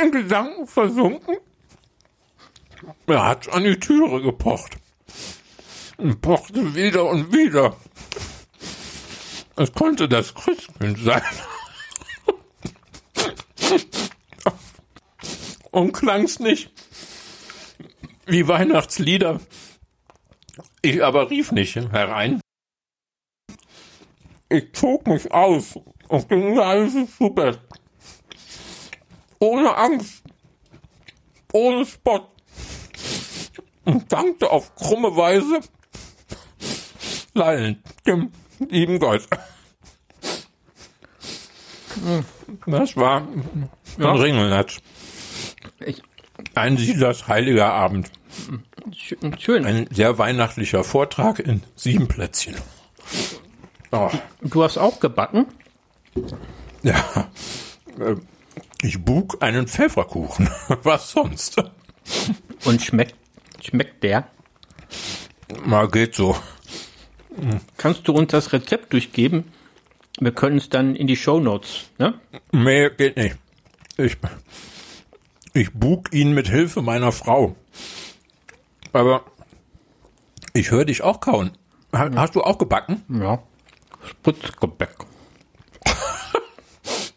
in 0.00 0.12
Gedanken 0.12 0.66
versunken. 0.66 1.36
Er 3.06 3.24
hat 3.24 3.48
an 3.52 3.64
die 3.64 3.78
Türe 3.78 4.22
gepocht. 4.22 4.78
Und 6.02 6.20
pochte 6.20 6.74
wieder 6.74 7.04
und 7.04 7.32
wieder. 7.32 7.76
Es 9.54 9.72
konnte 9.72 10.08
das 10.08 10.34
Christkind 10.34 10.98
sein. 10.98 11.22
Und 15.70 15.92
klang's 15.92 16.40
nicht 16.40 16.72
wie 18.26 18.48
Weihnachtslieder. 18.48 19.40
Ich 20.80 21.04
aber 21.04 21.30
rief 21.30 21.52
nicht 21.52 21.76
herein. 21.76 22.40
Ich 24.48 24.72
zog 24.72 25.06
mich 25.06 25.30
aus 25.30 25.78
und 26.08 26.28
ging 26.28 26.56
leise 26.56 27.06
zu 27.16 27.30
Bett. 27.30 27.60
Ohne 29.38 29.76
Angst, 29.76 30.24
ohne 31.52 31.86
Spott. 31.86 32.28
Und 33.84 34.12
dankte 34.12 34.50
auf 34.50 34.74
krumme 34.74 35.14
Weise 35.16 35.60
leidend 37.34 37.78
dem 38.06 38.30
lieben 38.68 38.98
Gott. 38.98 39.26
Das 42.66 42.96
war 42.96 43.26
ja. 43.98 44.12
Ringelnatz. 44.12 44.78
Ein 46.54 46.76
Siedlers 46.76 47.28
heiliger 47.28 47.72
Abend. 47.72 48.10
sch- 48.90 49.40
schön. 49.40 49.64
Ein 49.66 49.86
sehr 49.90 50.18
weihnachtlicher 50.18 50.84
Vortrag 50.84 51.38
in 51.38 51.62
sieben 51.76 52.08
Plätzchen. 52.08 52.54
Oh, 53.92 54.10
Du 54.40 54.62
hast 54.64 54.78
auch 54.78 55.00
gebacken. 55.00 55.46
ja. 56.82 57.30
Äh, 58.00 58.16
Ich 58.82 59.04
bug 59.04 59.36
einen 59.42 59.68
Pfefferkuchen. 59.68 60.48
Was 60.82 61.10
sonst? 61.10 61.62
Und 62.64 62.82
schmeckt, 62.82 63.14
schmeckt 63.62 64.02
der? 64.02 64.26
Mal 65.64 65.88
geht 65.88 66.14
so. 66.14 66.34
Kannst 67.76 68.06
du 68.08 68.12
uns 68.12 68.30
das 68.30 68.52
Rezept 68.52 68.92
durchgeben? 68.92 69.44
Wir 70.20 70.32
können 70.32 70.58
es 70.58 70.68
dann 70.68 70.94
in 70.94 71.06
die 71.06 71.16
Shownotes, 71.16 71.90
ne? 71.98 72.14
Nee, 72.52 72.90
geht 72.90 73.16
nicht. 73.16 73.36
Ich, 73.96 74.16
ich 75.54 75.72
bug 75.72 76.12
ihn 76.12 76.32
mit 76.34 76.48
Hilfe 76.48 76.82
meiner 76.82 77.12
Frau. 77.12 77.56
Aber 78.92 79.24
ich 80.52 80.70
höre 80.70 80.84
dich 80.84 81.02
auch 81.02 81.20
kauen. 81.20 81.52
Ha- 81.94 82.10
Hast 82.14 82.34
du 82.34 82.42
auch 82.42 82.58
gebacken? 82.58 83.02
Ja. 83.08 83.42
Spritzgebäck. 84.04 84.96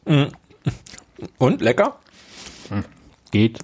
Und 1.38 1.62
lecker? 1.62 2.00
Geht. 3.32 3.60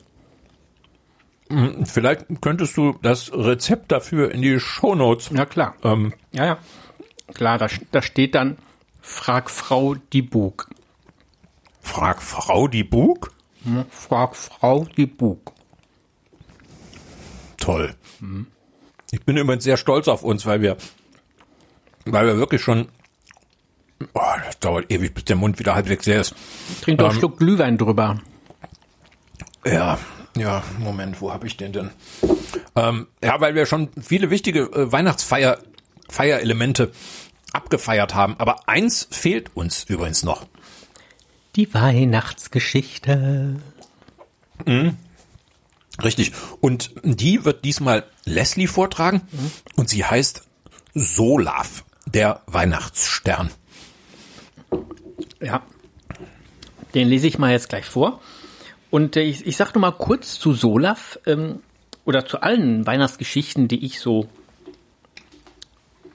Vielleicht 1.86 2.25
könntest 2.41 2.77
du 2.77 2.93
das 3.01 3.31
Rezept 3.34 3.91
dafür 3.91 4.31
in 4.31 4.41
die 4.41 4.60
Shownotes. 4.60 5.29
Ja, 5.34 5.46
klar. 5.46 5.75
Ähm, 5.84 6.13
Ja, 6.31 6.46
ja. 6.46 6.58
Klar, 7.34 7.58
da, 7.58 7.67
da 7.91 8.01
steht 8.01 8.36
dann, 8.36 8.58
frag 9.01 9.50
Frau 9.50 9.96
die 9.96 10.22
Bug. 10.22 10.67
frag 11.81 12.22
Frau 12.22 12.67
die 12.67 12.84
Bug? 12.84 13.31
Hm, 13.63 13.86
Frag 13.89 14.36
Frau 14.36 14.86
die 14.98 15.05
Bug. 15.05 15.53
Toll. 17.58 17.96
Ich 19.12 19.24
bin 19.24 19.38
übrigens 19.38 19.63
sehr 19.63 19.77
stolz 19.77 20.08
auf 20.08 20.24
uns, 20.24 20.46
weil 20.46 20.62
wir, 20.62 20.77
weil 22.05 22.25
wir 22.25 22.38
wirklich 22.38 22.62
schon, 22.62 22.88
oh, 24.13 24.20
das 24.46 24.60
dauert 24.60 24.91
ewig, 24.91 25.13
bis 25.13 25.25
der 25.25 25.36
Mund 25.36 25.60
wieder 25.60 25.75
halbwegs 25.75 26.05
leer 26.08 26.22
ist. 26.22 26.34
Trink 26.81 26.98
doch 27.00 27.05
einen 27.05 27.13
Ähm, 27.15 27.20
Schluck 27.20 27.38
Glühwein 27.38 27.77
drüber. 27.77 28.20
Ja, 29.65 30.00
ja, 30.36 30.64
Moment, 30.80 31.22
wo 31.22 31.32
habe 31.32 31.48
ich 31.48 31.58
den 31.58 31.74
denn? 31.74 31.90
Ähm, 32.76 33.08
ja, 33.24 33.40
weil 33.42 33.56
wir 33.56 33.66
schon 33.66 33.90
viele 34.02 34.30
wichtige 34.30 34.62
äh, 34.62 34.92
Weihnachtsfeier 34.92 35.60
Feierelemente 36.10 36.92
abgefeiert 37.54 38.16
haben, 38.16 38.36
aber 38.38 38.68
eins 38.68 39.08
fehlt 39.12 39.56
uns 39.56 39.84
übrigens 39.86 40.24
noch. 40.24 40.46
Die 41.56 41.74
Weihnachtsgeschichte. 41.74 43.62
Richtig. 46.02 46.32
Und 46.62 46.92
die 47.04 47.46
wird 47.46 47.66
diesmal 47.66 48.06
Leslie 48.26 48.68
vortragen 48.68 49.22
und 49.76 49.90
sie 49.90 50.06
heißt 50.06 50.44
Solaf, 50.94 51.84
der 52.06 52.42
Weihnachtsstern. 52.48 53.52
Ja. 55.42 55.64
Den 56.94 57.08
lese 57.08 57.28
ich 57.28 57.38
mal 57.38 57.52
jetzt 57.52 57.70
gleich 57.70 57.86
vor. 57.86 58.22
Und 58.92 59.16
äh, 59.16 59.22
ich, 59.22 59.48
ich 59.48 59.58
sag 59.58 59.74
nur 59.74 59.82
mal 59.82 59.92
kurz 59.92 60.38
zu 60.38 60.54
Solaf 60.54 61.18
ähm, 61.26 61.64
oder 62.06 62.26
zu 62.26 62.42
allen 62.42 62.86
Weihnachtsgeschichten, 62.86 63.68
die 63.68 63.84
ich 63.84 64.00
so 64.00 64.28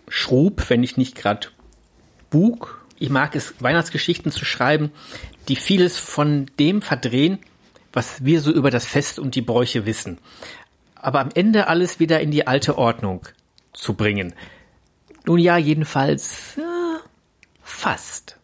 schrub, 0.08 0.70
wenn 0.70 0.84
ich 0.84 0.96
nicht 0.96 1.16
gerade 1.16 1.48
bug. 2.30 2.84
Ich 2.98 3.10
mag 3.10 3.34
es, 3.34 3.54
Weihnachtsgeschichten 3.60 4.30
zu 4.30 4.44
schreiben, 4.44 4.92
die 5.48 5.56
vieles 5.56 5.98
von 5.98 6.46
dem 6.58 6.82
verdrehen, 6.82 7.38
was 7.92 8.24
wir 8.24 8.40
so 8.40 8.52
über 8.52 8.70
das 8.70 8.86
Fest 8.86 9.18
und 9.18 9.34
die 9.34 9.42
Bräuche 9.42 9.86
wissen. 9.86 10.18
Aber 10.94 11.20
am 11.20 11.30
Ende 11.34 11.68
alles 11.68 11.98
wieder 11.98 12.20
in 12.20 12.30
die 12.30 12.46
alte 12.46 12.78
Ordnung 12.78 13.26
zu 13.72 13.94
bringen. 13.94 14.34
Nun 15.24 15.38
ja, 15.38 15.56
jedenfalls 15.56 16.56
äh, 16.58 16.60
fast. 17.62 18.38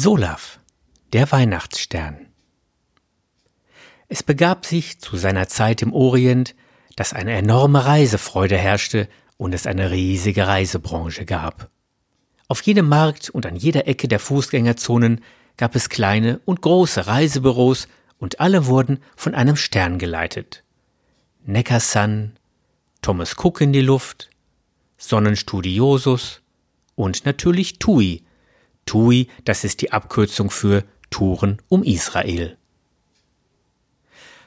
Solaf, 0.00 0.60
der 1.12 1.32
Weihnachtsstern. 1.32 2.28
Es 4.06 4.22
begab 4.22 4.64
sich 4.64 5.00
zu 5.00 5.16
seiner 5.16 5.48
Zeit 5.48 5.82
im 5.82 5.92
Orient, 5.92 6.54
dass 6.94 7.12
eine 7.12 7.32
enorme 7.32 7.84
Reisefreude 7.84 8.56
herrschte 8.56 9.08
und 9.38 9.56
es 9.56 9.66
eine 9.66 9.90
riesige 9.90 10.46
Reisebranche 10.46 11.24
gab. 11.24 11.68
Auf 12.46 12.62
jedem 12.62 12.88
Markt 12.88 13.28
und 13.30 13.44
an 13.44 13.56
jeder 13.56 13.88
Ecke 13.88 14.06
der 14.06 14.20
Fußgängerzonen 14.20 15.20
gab 15.56 15.74
es 15.74 15.88
kleine 15.88 16.40
und 16.44 16.62
große 16.62 17.08
Reisebüros 17.08 17.88
und 18.20 18.38
alle 18.38 18.66
wurden 18.66 19.00
von 19.16 19.34
einem 19.34 19.56
Stern 19.56 19.98
geleitet. 19.98 20.62
Neckarsun, 21.44 22.36
Thomas 23.02 23.34
Cook 23.36 23.62
in 23.62 23.72
die 23.72 23.80
Luft, 23.80 24.30
Sonnenstudiosus 24.96 26.40
und 26.94 27.26
natürlich 27.26 27.80
TUI. 27.80 28.22
TUI, 28.88 29.28
das 29.44 29.64
ist 29.64 29.82
die 29.82 29.92
Abkürzung 29.92 30.50
für 30.50 30.82
Touren 31.10 31.58
um 31.68 31.82
Israel. 31.82 32.56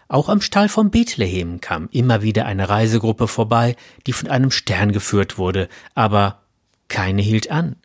Auch 0.07 0.29
am 0.29 0.41
Stall 0.41 0.67
von 0.67 0.89
Bethlehem 0.89 1.62
kam 1.62 1.88
immer 1.91 2.24
wieder 2.24 2.48
eine 2.48 2.67
Reisegruppe 2.67 3.27
vorbei, 3.27 3.75
die 4.07 4.13
von 4.13 4.29
einem 4.29 4.50
Stern 4.50 4.91
geführt 4.91 5.38
wurde, 5.38 5.69
aber 5.93 6.41
keine 6.88 7.21
hielt 7.21 7.51
an. 7.51 7.75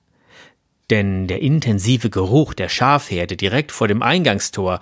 Denn 0.88 1.26
der 1.26 1.42
intensive 1.42 2.08
Geruch 2.08 2.54
der 2.54 2.70
Schafherde 2.70 3.36
direkt 3.36 3.70
vor 3.70 3.86
dem 3.86 4.02
Eingangstor, 4.02 4.80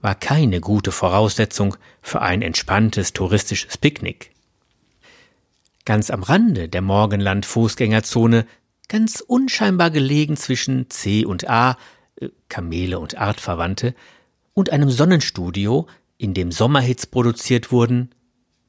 war 0.00 0.14
keine 0.14 0.60
gute 0.60 0.92
Voraussetzung 0.92 1.76
für 2.02 2.20
ein 2.20 2.42
entspanntes 2.42 3.14
touristisches 3.14 3.78
Picknick. 3.78 4.30
Ganz 5.86 6.10
am 6.10 6.22
Rande 6.22 6.68
der 6.68 6.82
Morgenland-Fußgängerzone, 6.82 8.46
ganz 8.88 9.20
unscheinbar 9.20 9.90
gelegen 9.90 10.36
zwischen 10.36 10.90
C 10.90 11.24
und 11.24 11.48
A, 11.48 11.76
äh, 12.16 12.28
Kamele 12.48 12.98
und 12.98 13.16
Artverwandte, 13.16 13.94
und 14.54 14.70
einem 14.70 14.90
Sonnenstudio, 14.90 15.86
in 16.16 16.34
dem 16.34 16.50
Sommerhits 16.50 17.06
produziert 17.06 17.70
wurden, 17.70 18.10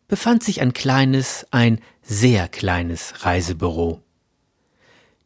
befand 0.08 0.44
sich 0.44 0.62
ein 0.62 0.74
kleines, 0.74 1.48
ein 1.52 1.80
sehr 2.04 2.48
kleines 2.48 3.26
Reisebüro. 3.26 4.02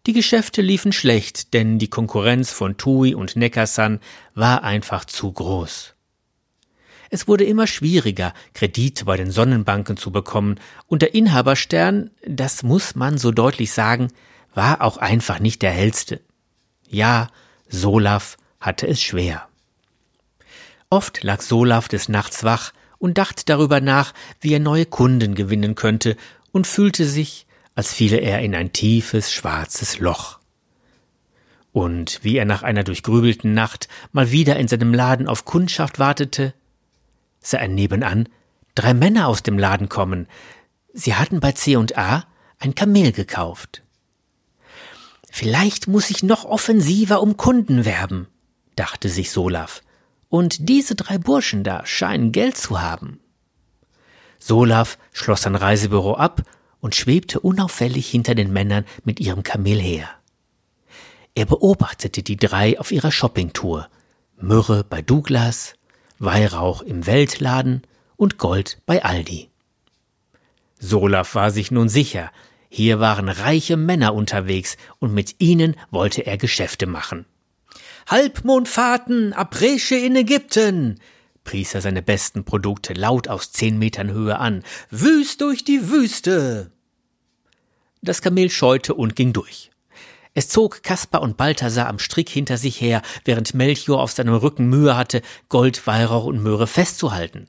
Die 0.06 0.14
Geschäfte 0.14 0.62
liefen 0.62 0.92
schlecht, 0.92 1.54
denn 1.54 1.80
die 1.80 1.90
Konkurrenz 1.90 2.52
von 2.52 2.78
TUI 2.78 3.16
und 3.16 3.36
Neckarsan 3.36 4.00
war 4.36 4.64
einfach 4.64 5.06
zu 5.06 5.32
groß. 5.32 5.96
Es 7.10 7.28
wurde 7.28 7.46
immer 7.46 7.68
schwieriger, 7.68 8.34
Kredite 8.54 9.06
bei 9.06 9.16
den 9.16 9.32
Sonnenbanken 9.32 9.98
zu 9.98 10.12
bekommen, 10.12 10.60
und 10.88 11.02
der 11.02 11.14
Inhaberstern, 11.14 12.12
das 12.28 12.64
muss 12.64 12.96
man 12.96 13.18
so 13.18 13.32
deutlich 13.32 13.72
sagen, 13.72 14.10
war 14.54 14.82
auch 14.82 14.98
einfach 14.98 15.40
nicht 15.40 15.62
der 15.62 15.72
hellste. 15.72 16.22
Ja, 16.88 17.30
Solaf 17.68 18.38
hatte 18.60 18.88
es 18.88 19.02
schwer. 19.02 19.48
Oft 20.90 21.24
lag 21.24 21.42
Solaf 21.42 21.88
des 21.88 22.10
Nachts 22.10 22.44
wach 22.44 22.72
und 23.00 23.18
dachte 23.18 23.44
darüber 23.46 23.82
nach, 23.82 24.14
wie 24.40 24.54
er 24.54 24.60
neue 24.60 24.86
Kunden 24.86 25.36
gewinnen 25.36 25.76
könnte 25.76 26.16
und 26.52 26.68
fühlte 26.68 27.06
sich, 27.06 27.48
als 27.76 27.94
fiele 27.94 28.18
er 28.18 28.42
in 28.42 28.56
ein 28.56 28.72
tiefes, 28.72 29.32
schwarzes 29.32 30.00
Loch. 30.00 30.40
Und 31.72 32.20
wie 32.24 32.38
er 32.38 32.46
nach 32.46 32.62
einer 32.62 32.84
durchgrübelten 32.84 33.54
Nacht 33.54 33.88
mal 34.12 34.32
wieder 34.32 34.58
in 34.58 34.68
seinem 34.68 34.94
Laden 34.94 35.28
auf 35.28 35.46
Kundschaft 35.46 35.98
wartete, 35.98 36.54
sah 37.42 37.58
er 37.58 37.68
nebenan 37.68 38.30
drei 38.76 38.94
Männer 38.94 39.28
aus 39.28 39.44
dem 39.44 39.58
Laden 39.58 39.90
kommen. 39.90 40.28
Sie 40.94 41.16
hatten 41.16 41.40
bei 41.40 41.52
C&A 41.52 42.26
ein 42.60 42.76
Kamel 42.76 43.12
gekauft. 43.12 43.83
Vielleicht 45.36 45.88
muss 45.88 46.12
ich 46.12 46.22
noch 46.22 46.46
offensiver 46.46 47.20
um 47.20 47.38
Kunden 47.38 47.86
werben, 47.86 48.28
dachte 48.76 49.10
sich 49.10 49.32
Solaf. 49.32 49.82
Und 50.30 50.70
diese 50.70 50.94
drei 50.94 51.18
Burschen 51.18 51.64
da 51.64 51.88
scheinen 51.88 52.32
Geld 52.32 52.56
zu 52.56 52.84
haben. 52.84 53.20
Solaf 54.38 55.00
schloss 55.12 55.42
sein 55.42 55.56
Reisebüro 55.56 56.14
ab 56.14 56.44
und 56.82 56.94
schwebte 56.94 57.40
unauffällig 57.40 58.08
hinter 58.08 58.36
den 58.36 58.54
Männern 58.54 58.86
mit 59.06 59.20
ihrem 59.20 59.42
Kamel 59.42 59.82
her. 59.82 60.08
Er 61.34 61.48
beobachtete 61.48 62.22
die 62.22 62.38
drei 62.38 62.80
auf 62.80 62.92
ihrer 62.92 63.12
Shoppingtour. 63.12 63.88
Myrrhe 64.38 64.84
bei 64.88 65.02
Douglas, 65.02 65.74
Weihrauch 66.20 66.84
im 66.84 67.08
Weltladen 67.08 67.82
und 68.18 68.38
Gold 68.38 68.84
bei 68.86 69.04
Aldi. 69.04 69.50
Solaf 70.78 71.34
war 71.34 71.50
sich 71.50 71.72
nun 71.72 71.90
sicher, 71.90 72.30
hier 72.76 73.00
waren 73.00 73.30
reiche 73.30 73.78
Männer 73.78 74.16
unterwegs 74.16 74.78
und 74.98 75.14
mit 75.14 75.36
ihnen 75.38 75.76
wollte 75.92 76.26
er 76.26 76.40
Geschäfte 76.40 76.88
machen. 76.88 77.28
Halbmondfahrten, 78.08 79.32
Abresche 79.32 79.94
in 79.94 80.16
Ägypten, 80.16 81.00
pries 81.44 81.76
er 81.76 81.82
seine 81.82 82.02
besten 82.02 82.46
Produkte 82.46 82.94
laut 82.94 83.28
aus 83.28 83.52
zehn 83.52 83.78
Metern 83.78 84.10
Höhe 84.10 84.40
an. 84.40 84.64
Wüst 84.90 85.42
durch 85.42 85.64
die 85.64 85.92
Wüste! 85.92 86.72
Das 88.02 88.24
Kamel 88.24 88.50
scheute 88.50 88.96
und 88.96 89.16
ging 89.16 89.34
durch. 89.34 89.70
Es 90.34 90.50
zog 90.50 90.82
Kaspar 90.82 91.22
und 91.22 91.38
Balthasar 91.38 91.88
am 91.88 92.00
Strick 92.00 92.28
hinter 92.28 92.58
sich 92.58 92.82
her, 92.82 93.04
während 93.24 93.54
Melchior 93.54 94.02
auf 94.02 94.14
seinem 94.14 94.34
Rücken 94.34 94.66
Mühe 94.66 94.98
hatte, 94.98 95.22
Gold, 95.48 95.86
Weihrauch 95.86 96.26
und 96.26 96.42
Möhre 96.42 96.66
festzuhalten. 96.66 97.46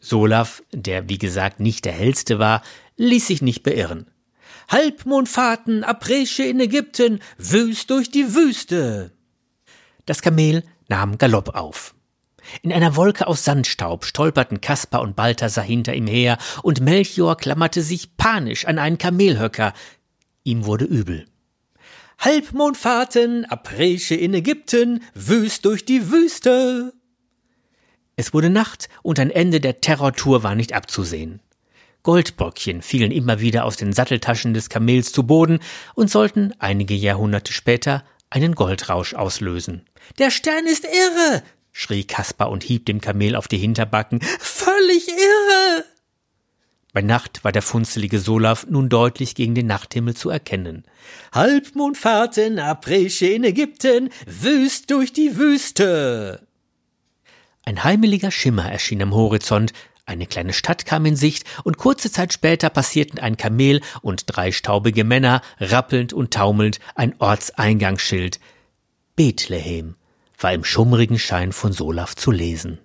Solaf, 0.00 0.62
der 0.72 1.08
wie 1.08 1.18
gesagt 1.18 1.60
nicht 1.60 1.84
der 1.84 1.92
hellste 1.92 2.38
war, 2.38 2.62
ließ 2.96 3.26
sich 3.26 3.42
nicht 3.42 3.62
beirren. 3.62 4.06
Halbmondfahrten, 4.68 5.84
Abresche 5.84 6.42
in 6.42 6.60
Ägypten, 6.60 7.20
Wüst 7.38 7.90
durch 7.90 8.10
die 8.10 8.34
Wüste! 8.34 9.12
Das 10.06 10.22
Kamel 10.22 10.64
nahm 10.88 11.18
Galopp 11.18 11.54
auf. 11.54 11.94
In 12.62 12.72
einer 12.72 12.94
Wolke 12.96 13.26
aus 13.26 13.44
Sandstaub 13.44 14.04
stolperten 14.04 14.60
Kaspar 14.60 15.02
und 15.02 15.16
Balthasar 15.16 15.64
hinter 15.64 15.94
ihm 15.94 16.06
her, 16.06 16.38
und 16.62 16.80
Melchior 16.80 17.36
klammerte 17.36 17.82
sich 17.82 18.16
panisch 18.16 18.66
an 18.66 18.78
einen 18.78 18.98
Kamelhöcker. 18.98 19.72
Ihm 20.44 20.64
wurde 20.64 20.84
übel. 20.84 21.26
Halbmondfahrten, 22.18 23.44
Abresche 23.44 24.14
in 24.14 24.32
Ägypten, 24.32 25.02
wüst 25.14 25.64
durch 25.64 25.84
die 25.84 26.10
Wüste. 26.10 26.94
Es 28.14 28.32
wurde 28.32 28.48
Nacht 28.48 28.88
und 29.02 29.20
ein 29.20 29.30
Ende 29.30 29.60
der 29.60 29.80
Terrortour 29.80 30.42
war 30.42 30.54
nicht 30.54 30.72
abzusehen. 30.72 31.42
Goldbröckchen 32.06 32.82
fielen 32.82 33.10
immer 33.10 33.40
wieder 33.40 33.64
aus 33.64 33.76
den 33.76 33.92
Satteltaschen 33.92 34.54
des 34.54 34.68
Kamels 34.68 35.10
zu 35.10 35.24
Boden 35.24 35.58
und 35.96 36.08
sollten 36.08 36.54
einige 36.60 36.94
Jahrhunderte 36.94 37.52
später 37.52 38.04
einen 38.30 38.54
Goldrausch 38.54 39.14
auslösen. 39.14 39.86
Der 40.20 40.30
Stern 40.30 40.66
ist 40.66 40.84
irre, 40.84 41.42
schrie 41.72 42.04
Kaspar 42.04 42.52
und 42.52 42.62
hieb 42.62 42.86
dem 42.86 43.00
Kamel 43.00 43.34
auf 43.34 43.48
die 43.48 43.58
Hinterbacken. 43.58 44.20
Völlig 44.38 45.08
irre! 45.08 45.84
Bei 46.92 47.02
Nacht 47.02 47.42
war 47.42 47.50
der 47.50 47.62
funzelige 47.62 48.20
Solaf 48.20 48.68
nun 48.70 48.88
deutlich 48.88 49.34
gegen 49.34 49.56
den 49.56 49.66
Nachthimmel 49.66 50.14
zu 50.14 50.30
erkennen. 50.30 50.84
Halbmondfahrten, 51.32 52.60
Abresche 52.60 53.26
in 53.26 53.42
Ägypten, 53.42 54.10
wüst 54.26 54.92
durch 54.92 55.12
die 55.12 55.36
Wüste! 55.38 56.46
Ein 57.64 57.82
heimeliger 57.82 58.30
Schimmer 58.30 58.70
erschien 58.70 59.02
am 59.02 59.12
Horizont, 59.12 59.72
eine 60.06 60.26
kleine 60.26 60.52
Stadt 60.52 60.86
kam 60.86 61.04
in 61.04 61.16
Sicht, 61.16 61.44
und 61.64 61.78
kurze 61.78 62.10
Zeit 62.10 62.32
später 62.32 62.70
passierten 62.70 63.18
ein 63.18 63.36
Kamel 63.36 63.82
und 64.02 64.24
drei 64.26 64.52
staubige 64.52 65.04
Männer, 65.04 65.42
rappelnd 65.58 66.12
und 66.12 66.32
taumelnd, 66.32 66.78
ein 66.94 67.14
Ortseingangsschild. 67.18 68.40
Bethlehem 69.16 69.96
war 70.38 70.52
im 70.52 70.64
schummrigen 70.64 71.18
Schein 71.18 71.52
von 71.52 71.72
Solaf 71.72 72.14
zu 72.14 72.30
lesen. 72.30 72.78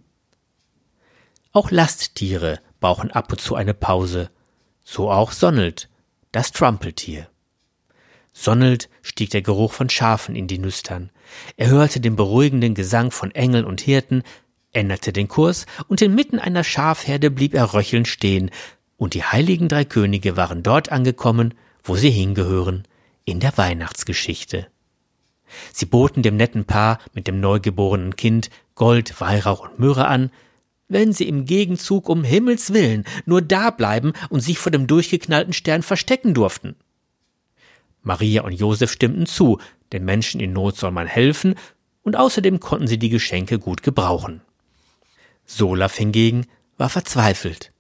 Auch 1.52 1.70
Lasttiere 1.70 2.60
brauchen 2.80 3.12
ab 3.12 3.32
und 3.32 3.40
zu 3.40 3.56
eine 3.56 3.74
Pause, 3.74 4.32
so 4.84 5.12
auch 5.12 5.32
Sonnelt, 5.32 5.90
das 6.32 6.52
Trumpeltier. 6.52 7.28
Sonnelt 8.34 8.90
stieg 9.02 9.30
der 9.30 9.42
Geruch 9.42 9.74
von 9.74 9.90
Schafen 9.90 10.36
in 10.36 10.48
die 10.48 10.58
Nüstern. 10.58 11.12
Er 11.58 11.68
hörte 11.68 12.00
den 12.00 12.16
beruhigenden 12.16 12.74
Gesang 12.74 13.12
von 13.12 13.32
Engeln 13.32 13.66
und 13.66 13.82
Hirten, 13.82 14.24
änderte 14.72 15.14
den 15.14 15.28
Kurs, 15.28 15.66
und 15.88 16.02
inmitten 16.02 16.40
einer 16.40 16.64
Schafherde 16.64 17.32
blieb 17.32 17.54
er 17.54 17.74
röchelnd 17.74 18.08
stehen, 18.08 18.52
und 18.98 19.14
die 19.14 19.24
heiligen 19.24 19.68
drei 19.68 19.86
Könige 19.86 20.38
waren 20.38 20.64
dort 20.64 20.92
angekommen, 20.92 21.54
wo 21.84 21.96
sie 21.96 22.12
hingehören, 22.12 22.84
in 23.26 23.40
der 23.40 23.58
Weihnachtsgeschichte. 23.58 24.68
Sie 25.74 25.86
boten 25.86 26.24
dem 26.24 26.38
netten 26.38 26.66
Paar 26.66 27.00
mit 27.14 27.28
dem 27.28 27.40
neugeborenen 27.40 28.16
Kind 28.16 28.50
Gold, 28.76 29.20
Weihrauch 29.20 29.62
und 29.62 29.80
Myrrhe 29.80 30.08
an, 30.08 30.32
wenn 30.88 31.14
sie 31.14 31.28
im 31.28 31.46
Gegenzug 31.46 32.10
um 32.10 32.24
Himmels 32.24 32.74
willen 32.74 33.06
nur 33.26 33.42
da 33.42 33.70
bleiben 33.72 34.14
und 34.30 34.42
sich 34.42 34.60
vor 34.60 34.72
dem 34.72 34.88
durchgeknallten 34.88 35.54
Stern 35.54 35.84
verstecken 35.84 36.34
durften. 36.34 36.76
Maria 38.04 38.44
und 38.44 38.54
Josef 38.54 38.92
stimmten 38.92 39.26
zu, 39.26 39.60
den 39.94 40.06
Menschen 40.06 40.42
in 40.42 40.54
Not 40.54 40.78
soll 40.78 40.92
man 40.92 41.08
helfen, 41.08 41.56
und 42.04 42.16
außerdem 42.16 42.60
konnten 42.60 42.88
sie 42.88 42.98
die 42.98 43.10
Geschenke 43.10 43.60
gut 43.60 43.84
gebrauchen. 43.84 44.42
Solaf 45.56 45.96
hingegen 45.96 46.48
war 46.78 46.90
verzweifelt. 46.90 47.72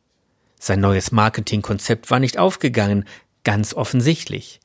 Sein 0.59 0.79
neues 0.79 1.11
Marketingkonzept 1.11 2.11
war 2.11 2.19
nicht 2.19 2.37
aufgegangen, 2.37 3.05
ganz 3.43 3.73
offensichtlich 3.73 4.61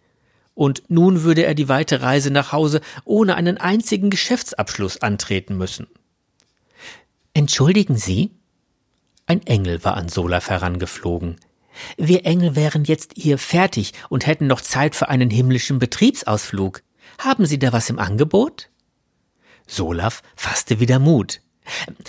und 0.57 0.85
nun 0.89 1.23
würde 1.23 1.45
er 1.45 1.55
die 1.55 1.69
weite 1.69 2.01
Reise 2.01 2.31
nach 2.31 2.51
Hause 2.51 2.81
ohne 3.05 3.37
einen 3.37 3.59
einzigen 3.59 4.11
Geschäftsabschluss 4.11 5.03
antreten 5.03 5.57
müssen. 5.57 5.87
Entschuldigen 7.35 7.97
Sie? 7.97 8.33
Ein 9.27 9.47
Engel 9.47 9.85
war 9.85 9.97
an 9.97 10.09
Solaf 10.09 10.49
herangeflogen. 10.49 11.37
Wir 11.99 12.25
Engel 12.25 12.57
wären 12.57 12.85
jetzt 12.85 13.13
hier 13.17 13.37
fertig 13.37 13.93
und 14.09 14.27
hätten 14.27 14.47
noch 14.47 14.63
Zeit 14.63 14.97
für 14.97 15.11
einen 15.11 15.29
himmlischen 15.29 15.79
Betriebsausflug. 15.79 16.83
Haben 17.19 17.45
Sie 17.45 17.59
da 17.59 17.75
was 17.75 17.91
im 17.91 17.99
Angebot? 17.99 18.71
Solaf 19.67 20.23
fasste 20.37 20.81
wieder 20.81 20.99
Mut. 20.99 21.43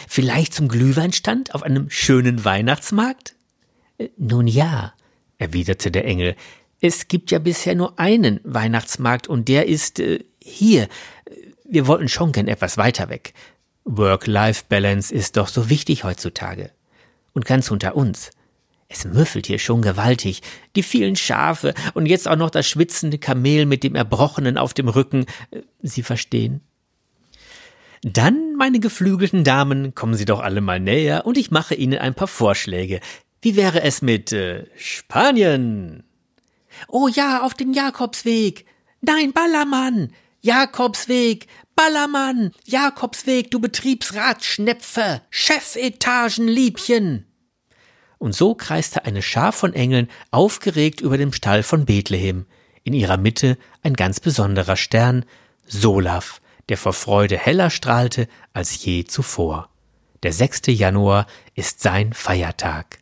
Vielleicht 0.08 0.54
zum 0.54 0.68
Glühweinstand 0.68 1.54
auf 1.56 1.64
einem 1.64 1.90
schönen 1.90 2.46
Weihnachtsmarkt? 2.46 3.36
Nun 4.18 4.48
ja, 4.48 4.94
erwiderte 5.38 5.92
der 5.92 6.06
Engel, 6.06 6.36
es 6.80 7.08
gibt 7.08 7.32
ja 7.32 7.40
bisher 7.40 7.76
nur 7.76 7.98
einen 8.00 8.40
Weihnachtsmarkt 8.44 9.28
und 9.28 9.48
der 9.48 9.68
ist 9.68 10.00
äh, 10.00 10.24
hier. 10.40 10.88
Wir 11.66 11.88
wollten 11.88 12.08
schon 12.08 12.32
gern 12.32 12.48
etwas 12.48 12.78
weiter 12.78 13.10
weg. 13.10 13.34
Work-Life-Balance 13.84 15.14
ist 15.14 15.38
doch 15.38 15.48
so 15.48 15.70
wichtig 15.70 16.04
heutzutage. 16.04 16.72
Und 17.34 17.46
ganz 17.46 17.72
unter 17.72 17.96
uns. 17.96 18.32
Es 18.90 19.06
müffelt 19.06 19.48
hier 19.48 19.60
schon 19.60 19.82
gewaltig. 19.82 20.42
Die 20.76 20.84
vielen 20.84 21.16
Schafe 21.16 21.74
und 21.94 22.06
jetzt 22.06 22.28
auch 22.28 22.36
noch 22.36 22.50
das 22.50 22.68
schwitzende 22.68 23.18
Kamel 23.18 23.66
mit 23.66 23.84
dem 23.84 23.96
Erbrochenen 23.96 24.58
auf 24.58 24.74
dem 24.74 24.88
Rücken. 24.88 25.26
Äh, 25.52 25.62
Sie 25.82 26.04
verstehen? 26.04 26.62
Dann, 28.04 28.56
meine 28.56 28.80
geflügelten 28.80 29.44
Damen, 29.44 29.96
kommen 29.96 30.16
Sie 30.16 30.26
doch 30.26 30.40
alle 30.40 30.62
mal 30.62 30.80
näher 30.80 31.26
und 31.26 31.38
ich 31.38 31.52
mache 31.52 31.76
Ihnen 31.76 32.00
ein 32.00 32.14
paar 32.14 32.28
Vorschläge. 32.28 33.00
Wie 33.42 33.56
wäre 33.56 33.82
es 33.82 34.02
mit 34.02 34.32
äh, 34.32 34.66
Spanien? 34.78 36.04
Oh 36.88 37.08
ja, 37.08 37.42
auf 37.42 37.54
dem 37.54 37.74
Jakobsweg. 37.74 38.66
Nein, 39.02 39.34
Ballermann. 39.34 40.12
Jakobsweg, 40.42 41.48
Ballermann, 41.76 42.52
Jakobsweg, 42.64 43.52
du 43.52 43.60
Betriebsratschnepfe, 43.60 45.22
Chefetagenliebchen. 45.30 47.26
Und 48.18 48.36
so 48.36 48.56
kreiste 48.56 49.06
eine 49.06 49.22
Schar 49.22 49.52
von 49.52 49.74
Engeln 49.74 50.08
aufgeregt 50.32 51.02
über 51.02 51.18
dem 51.18 51.34
Stall 51.34 51.64
von 51.64 51.86
Bethlehem. 51.86 52.46
In 52.84 52.94
ihrer 52.94 53.18
Mitte 53.18 53.58
ein 53.84 53.94
ganz 53.94 54.20
besonderer 54.20 54.76
Stern, 54.78 55.26
Solaf, 55.66 56.40
der 56.70 56.78
vor 56.78 56.94
Freude 56.94 57.38
heller 57.38 57.70
strahlte 57.70 58.28
als 58.54 58.84
je 58.84 59.06
zuvor. 59.06 59.70
Der 60.24 60.34
6. 60.34 60.64
Januar 60.68 61.28
ist 61.56 61.82
sein 61.82 62.14
Feiertag. 62.14 63.00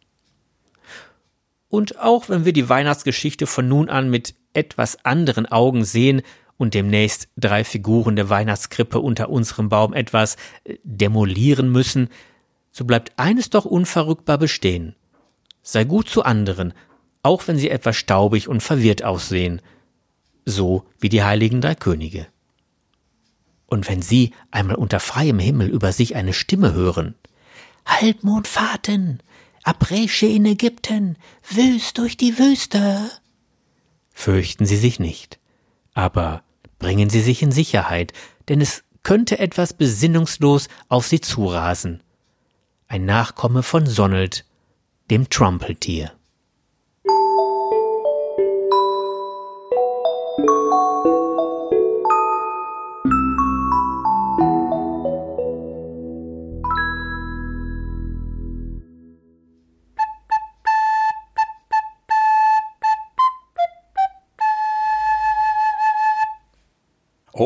Und 1.69 1.99
auch 1.99 2.29
wenn 2.29 2.45
wir 2.45 2.53
die 2.53 2.69
Weihnachtsgeschichte 2.69 3.47
von 3.47 3.67
nun 3.67 3.89
an 3.89 4.09
mit 4.09 4.35
etwas 4.53 5.03
anderen 5.03 5.45
Augen 5.45 5.83
sehen 5.83 6.21
und 6.57 6.73
demnächst 6.73 7.27
drei 7.35 7.63
Figuren 7.63 8.15
der 8.15 8.29
Weihnachtskrippe 8.29 8.99
unter 8.99 9.29
unserem 9.29 9.69
Baum 9.69 9.93
etwas 9.93 10.37
äh, 10.63 10.77
demolieren 10.83 11.71
müssen, 11.71 12.09
so 12.71 12.85
bleibt 12.85 13.13
eines 13.17 13.49
doch 13.49 13.65
unverrückbar 13.65 14.37
bestehen. 14.37 14.95
Sei 15.61 15.83
gut 15.83 16.07
zu 16.09 16.23
anderen, 16.23 16.73
auch 17.23 17.47
wenn 17.47 17.57
sie 17.57 17.69
etwas 17.69 17.95
staubig 17.97 18.47
und 18.47 18.61
verwirrt 18.61 19.03
aussehen, 19.03 19.61
so 20.45 20.83
wie 20.99 21.09
die 21.09 21.23
heiligen 21.23 21.59
drei 21.61 21.75
Könige. 21.75 22.27
Und 23.67 23.89
wenn 23.89 24.01
Sie 24.01 24.31
einmal 24.51 24.75
unter 24.75 24.99
freiem 24.99 25.39
Himmel 25.39 25.69
über 25.69 25.91
sich 25.91 26.15
eine 26.15 26.33
Stimme 26.33 26.73
hören, 26.73 27.15
Halbmondfahrten, 27.85 29.21
Abresche 29.63 30.27
in 30.27 30.45
Ägypten, 30.45 31.17
Wüst 31.49 31.97
durch 31.97 32.17
die 32.17 32.37
Wüste, 32.37 33.09
fürchten 34.11 34.65
Sie 34.65 34.77
sich 34.77 34.99
nicht, 34.99 35.39
aber 35.93 36.43
bringen 36.79 37.09
Sie 37.09 37.21
sich 37.21 37.41
in 37.41 37.51
Sicherheit, 37.51 38.13
denn 38.47 38.61
es 38.61 38.83
könnte 39.03 39.39
etwas 39.39 39.73
besinnungslos 39.73 40.67
auf 40.89 41.07
Sie 41.07 41.21
zurasen. 41.21 42.01
Ein 42.87 43.05
Nachkomme 43.05 43.63
von 43.63 43.85
Sonnelt, 43.85 44.45
dem 45.09 45.29
Trumpeltier. 45.29 46.14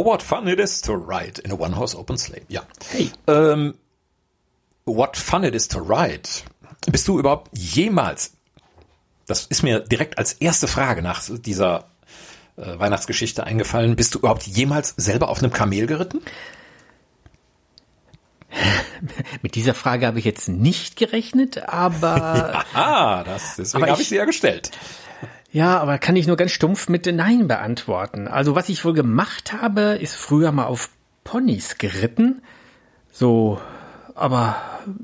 What 0.09 0.23
fun 0.23 0.47
it 0.47 0.59
is 0.59 0.81
to 0.81 0.95
ride 0.95 1.39
in 1.39 1.51
a 1.51 1.55
one-horse 1.55 1.95
open 1.95 2.17
sleigh. 2.17 2.43
Ja. 2.49 2.61
Hey. 2.89 3.11
Ähm, 3.27 3.75
what 4.85 5.15
fun 5.15 5.43
it 5.43 5.53
is 5.53 5.67
to 5.67 5.79
ride. 5.79 6.27
Bist 6.91 7.07
du 7.07 7.19
überhaupt 7.19 7.49
jemals, 7.55 8.31
das 9.27 9.45
ist 9.45 9.61
mir 9.61 9.81
direkt 9.81 10.17
als 10.17 10.33
erste 10.33 10.67
Frage 10.67 11.03
nach 11.03 11.21
dieser 11.29 11.85
äh, 12.57 12.79
Weihnachtsgeschichte 12.79 13.43
eingefallen, 13.43 13.95
bist 13.95 14.15
du 14.15 14.19
überhaupt 14.19 14.47
jemals 14.47 14.95
selber 14.97 15.29
auf 15.29 15.39
einem 15.39 15.53
Kamel 15.53 15.85
geritten? 15.85 16.21
Mit 19.43 19.53
dieser 19.53 19.75
Frage 19.75 20.07
habe 20.07 20.17
ich 20.17 20.25
jetzt 20.25 20.49
nicht 20.49 20.95
gerechnet, 20.95 21.69
aber. 21.69 22.65
Ah, 22.73 23.23
das, 23.23 23.57
deswegen 23.57 23.83
habe 23.83 23.93
ich, 23.93 24.01
ich 24.01 24.09
sie 24.09 24.15
ja 24.15 24.25
gestellt. 24.25 24.71
Ja, 25.51 25.79
aber 25.79 25.97
kann 25.97 26.15
ich 26.15 26.27
nur 26.27 26.37
ganz 26.37 26.51
stumpf 26.51 26.89
mit 26.89 27.05
Nein 27.05 27.47
beantworten. 27.47 28.27
Also 28.27 28.55
was 28.55 28.69
ich 28.69 28.85
wohl 28.85 28.93
gemacht 28.93 29.53
habe, 29.53 29.97
ist 29.99 30.15
früher 30.15 30.51
mal 30.51 30.65
auf 30.65 30.89
Ponys 31.23 31.77
geritten. 31.77 32.41
So, 33.11 33.59
aber 34.15 34.57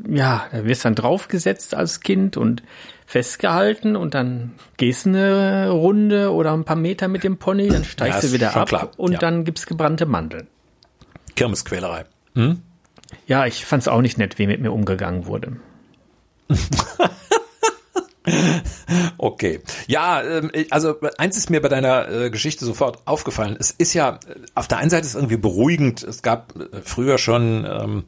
ja, 0.08 0.46
da 0.52 0.66
wirst 0.66 0.86
dann 0.86 0.96
draufgesetzt 0.96 1.74
als 1.74 2.02
Kind 2.02 2.38
und 2.38 2.64
festgehalten 3.06 3.96
und 3.96 4.14
dann 4.14 4.54
gehst 4.78 5.08
eine 5.08 5.70
Runde 5.70 6.32
oder 6.34 6.54
ein 6.54 6.64
paar 6.64 6.76
Meter 6.76 7.08
mit 7.08 7.24
dem 7.24 7.38
Pony, 7.38 7.68
dann 7.68 7.84
steigst 7.84 8.24
ja, 8.24 8.30
du 8.30 8.34
wieder 8.34 8.56
ab 8.56 8.68
klar. 8.68 8.92
und 8.98 9.14
ja. 9.14 9.20
dann 9.20 9.44
gibt's 9.44 9.68
gebrannte 9.68 10.06
Mandeln. 10.06 10.48
Kirmesquälerei. 11.36 12.06
Hm? 12.34 12.62
Ja, 13.28 13.46
ich 13.46 13.66
fand's 13.66 13.88
auch 13.88 14.02
nicht 14.02 14.18
nett, 14.18 14.40
wie 14.40 14.48
mit 14.48 14.62
mir 14.62 14.72
umgegangen 14.72 15.26
wurde. 15.26 15.58
Okay. 19.18 19.62
Ja, 19.88 20.22
ähm, 20.22 20.52
also 20.70 20.96
eins 21.18 21.38
ist 21.38 21.50
mir 21.50 21.62
bei 21.62 21.70
deiner 21.70 22.10
äh, 22.10 22.30
Geschichte 22.30 22.66
sofort 22.66 23.00
aufgefallen. 23.06 23.56
Es 23.60 23.72
ist 23.72 23.94
ja, 23.94 24.20
äh, 24.28 24.36
auf 24.54 24.68
der 24.68 24.78
einen 24.78 24.90
Seite 24.90 25.04
ist 25.04 25.10
es 25.10 25.16
irgendwie 25.16 25.38
beruhigend. 25.38 26.04
Es 26.04 26.22
gab 26.22 26.54
äh, 26.56 26.82
früher 26.84 27.18
schon 27.18 27.66
ähm, 27.66 28.04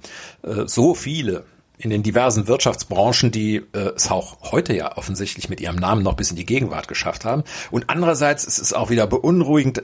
so 0.67 0.93
viele 0.93 1.45
in 1.77 1.89
den 1.91 2.03
diversen 2.03 2.47
Wirtschaftsbranchen, 2.47 3.31
die 3.31 3.57
äh, 3.57 3.91
es 3.95 4.09
auch 4.09 4.51
heute 4.51 4.75
ja 4.75 4.97
offensichtlich 4.97 5.49
mit 5.49 5.61
ihrem 5.61 5.75
Namen 5.75 6.03
noch 6.03 6.15
bis 6.15 6.31
in 6.31 6.35
die 6.35 6.45
Gegenwart 6.45 6.87
geschafft 6.87 7.23
haben. 7.23 7.43
Und 7.69 7.89
andererseits 7.89 8.45
ist 8.45 8.57
es 8.57 8.73
auch 8.73 8.89
wieder 8.89 9.05
beunruhigend, 9.05 9.83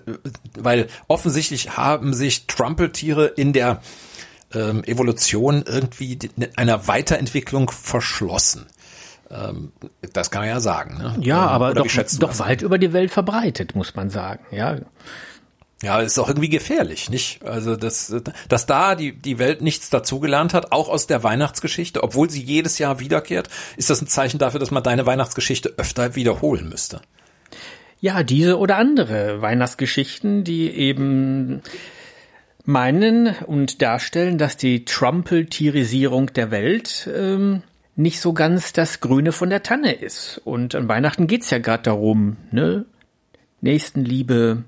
weil 0.58 0.88
offensichtlich 1.08 1.78
haben 1.78 2.14
sich 2.14 2.48
Trumpeltiere 2.48 3.28
in 3.28 3.54
der 3.54 3.82
ähm, 4.54 4.84
Evolution 4.84 5.64
irgendwie 5.68 6.18
einer 6.56 6.88
Weiterentwicklung 6.88 7.70
verschlossen. 7.70 8.66
Ähm, 9.34 9.72
das 10.14 10.32
kann 10.32 10.42
man 10.42 10.50
ja 10.50 10.60
sagen. 10.60 10.98
Ne? 10.98 11.16
Ja, 11.22 11.44
ähm, 11.44 11.50
aber 11.50 11.74
doch, 11.74 11.88
doch 12.20 12.40
weit 12.40 12.62
über 12.62 12.78
die 12.78 12.94
Welt 12.94 13.12
verbreitet, 13.12 13.76
muss 13.76 13.96
man 13.96 14.10
sagen. 14.10 14.46
Ja. 14.52 14.78
Ja, 15.82 16.00
ist 16.00 16.18
auch 16.18 16.30
irgendwie 16.30 16.50
gefährlich, 16.50 17.10
nicht? 17.10 17.44
Also, 17.44 17.76
dass, 17.76 18.16
dass 18.48 18.66
da 18.66 18.96
die, 18.96 19.12
die 19.12 19.38
Welt 19.38 19.62
nichts 19.62 19.90
dazugelernt 19.90 20.54
hat, 20.54 20.72
auch 20.72 20.88
aus 20.88 21.08
der 21.08 21.24
Weihnachtsgeschichte, 21.24 22.04
obwohl 22.04 22.30
sie 22.30 22.42
jedes 22.42 22.78
Jahr 22.78 23.02
wiederkehrt, 23.02 23.50
ist 23.76 23.90
das 23.90 24.02
ein 24.02 24.08
Zeichen 24.08 24.38
dafür, 24.38 24.62
dass 24.62 24.72
man 24.72 24.82
deine 24.82 25.06
Weihnachtsgeschichte 25.06 25.74
öfter 25.76 26.16
wiederholen 26.16 26.70
müsste. 26.70 27.02
Ja, 28.00 28.24
diese 28.24 28.58
oder 28.58 28.78
andere 28.78 29.42
Weihnachtsgeschichten, 29.42 30.46
die 30.46 30.70
eben 30.70 31.62
meinen 32.64 33.36
und 33.46 33.82
darstellen, 33.82 34.38
dass 34.38 34.56
die 34.56 34.86
Trumpeltierisierung 34.86 36.32
der 36.34 36.50
Welt 36.52 37.10
ähm, 37.14 37.62
nicht 37.96 38.20
so 38.20 38.34
ganz 38.34 38.74
das 38.74 39.00
Grüne 39.00 39.32
von 39.32 39.50
der 39.50 39.64
Tanne 39.64 39.94
ist. 39.94 40.42
Und 40.44 40.76
an 40.76 40.88
Weihnachten 40.88 41.28
geht's 41.28 41.50
ja 41.50 41.60
gerade 41.60 41.84
darum, 41.84 42.38
ne? 42.52 42.86
Nächstenliebe, 43.62 44.64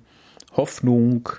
Hoffnung, 0.56 1.30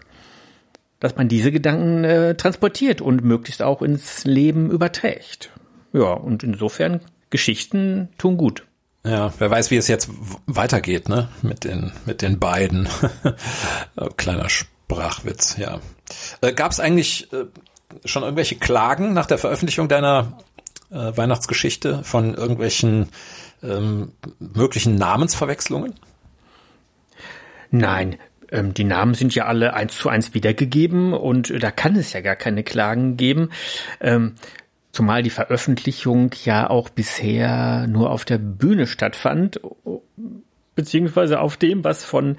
dass 1.00 1.16
man 1.16 1.28
diese 1.28 1.52
Gedanken 1.52 2.04
äh, 2.04 2.34
transportiert 2.34 3.00
und 3.00 3.24
möglichst 3.24 3.62
auch 3.62 3.82
ins 3.82 4.24
Leben 4.24 4.70
überträgt. 4.70 5.50
Ja, 5.92 6.12
und 6.12 6.42
insofern 6.42 7.00
Geschichten 7.30 8.08
tun 8.18 8.36
gut. 8.36 8.64
Ja, 9.04 9.32
wer 9.38 9.50
weiß, 9.50 9.70
wie 9.70 9.76
es 9.76 9.88
jetzt 9.88 10.10
weitergeht, 10.46 11.08
ne? 11.08 11.28
Mit 11.42 11.64
den, 11.64 11.92
mit 12.06 12.22
den 12.22 12.38
beiden. 12.40 12.88
Kleiner 14.16 14.48
Sprachwitz, 14.48 15.56
ja. 15.56 15.80
Äh, 16.40 16.52
Gab 16.52 16.72
es 16.72 16.80
eigentlich 16.80 17.32
äh, 17.32 17.44
schon 18.04 18.24
irgendwelche 18.24 18.56
Klagen 18.56 19.14
nach 19.14 19.26
der 19.26 19.38
Veröffentlichung 19.38 19.88
deiner 19.88 20.38
äh, 20.90 21.16
Weihnachtsgeschichte 21.16 22.02
von 22.04 22.34
irgendwelchen 22.34 23.08
ähm, 23.62 24.12
möglichen 24.38 24.96
Namensverwechslungen? 24.96 25.94
Nein, 27.70 28.16
ähm, 28.50 28.74
die 28.74 28.84
Namen 28.84 29.14
sind 29.14 29.34
ja 29.34 29.46
alle 29.46 29.74
eins 29.74 29.96
zu 29.96 30.08
eins 30.08 30.34
wiedergegeben 30.34 31.12
und 31.12 31.62
da 31.62 31.70
kann 31.70 31.96
es 31.96 32.12
ja 32.12 32.20
gar 32.20 32.36
keine 32.36 32.62
Klagen 32.62 33.16
geben. 33.16 33.50
Ähm, 34.00 34.34
zumal 34.92 35.22
die 35.22 35.30
Veröffentlichung 35.30 36.30
ja 36.44 36.70
auch 36.70 36.88
bisher 36.88 37.86
nur 37.86 38.10
auf 38.10 38.24
der 38.24 38.38
Bühne 38.38 38.86
stattfand, 38.86 39.60
beziehungsweise 40.74 41.40
auf 41.40 41.56
dem, 41.56 41.84
was 41.84 42.04
von 42.04 42.36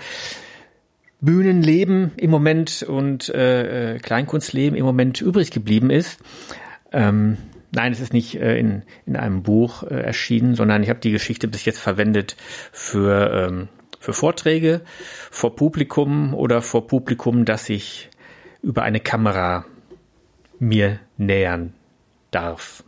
Bühnenleben 1.19 2.11
im 2.17 2.29
Moment 2.29 2.83
und 2.83 3.29
äh, 3.29 3.95
äh 3.95 3.99
Kleinkunstleben 3.99 4.77
im 4.77 4.85
Moment 4.85 5.19
übrig 5.21 5.51
geblieben 5.51 5.89
ist. 5.89 6.19
Ähm, 6.91 7.37
Nein, 7.71 7.91
es 7.91 7.99
ist 7.99 8.13
nicht 8.13 8.35
äh, 8.35 8.57
in, 8.57 8.83
in 9.05 9.15
einem 9.15 9.43
Buch 9.43 9.83
äh, 9.83 9.95
erschienen, 9.95 10.55
sondern 10.55 10.83
ich 10.83 10.89
habe 10.89 10.99
die 10.99 11.11
Geschichte 11.11 11.47
bis 11.47 11.65
jetzt 11.65 11.79
verwendet 11.79 12.37
für, 12.71 13.31
ähm, 13.31 13.67
für 13.99 14.13
Vorträge 14.13 14.81
vor 15.31 15.55
Publikum 15.55 16.33
oder 16.33 16.61
vor 16.61 16.87
Publikum, 16.87 17.45
das 17.45 17.69
ich 17.69 18.09
über 18.61 18.83
eine 18.83 18.99
Kamera 18.99 19.65
mir 20.59 20.99
nähern 21.17 21.73
darf. 22.31 22.83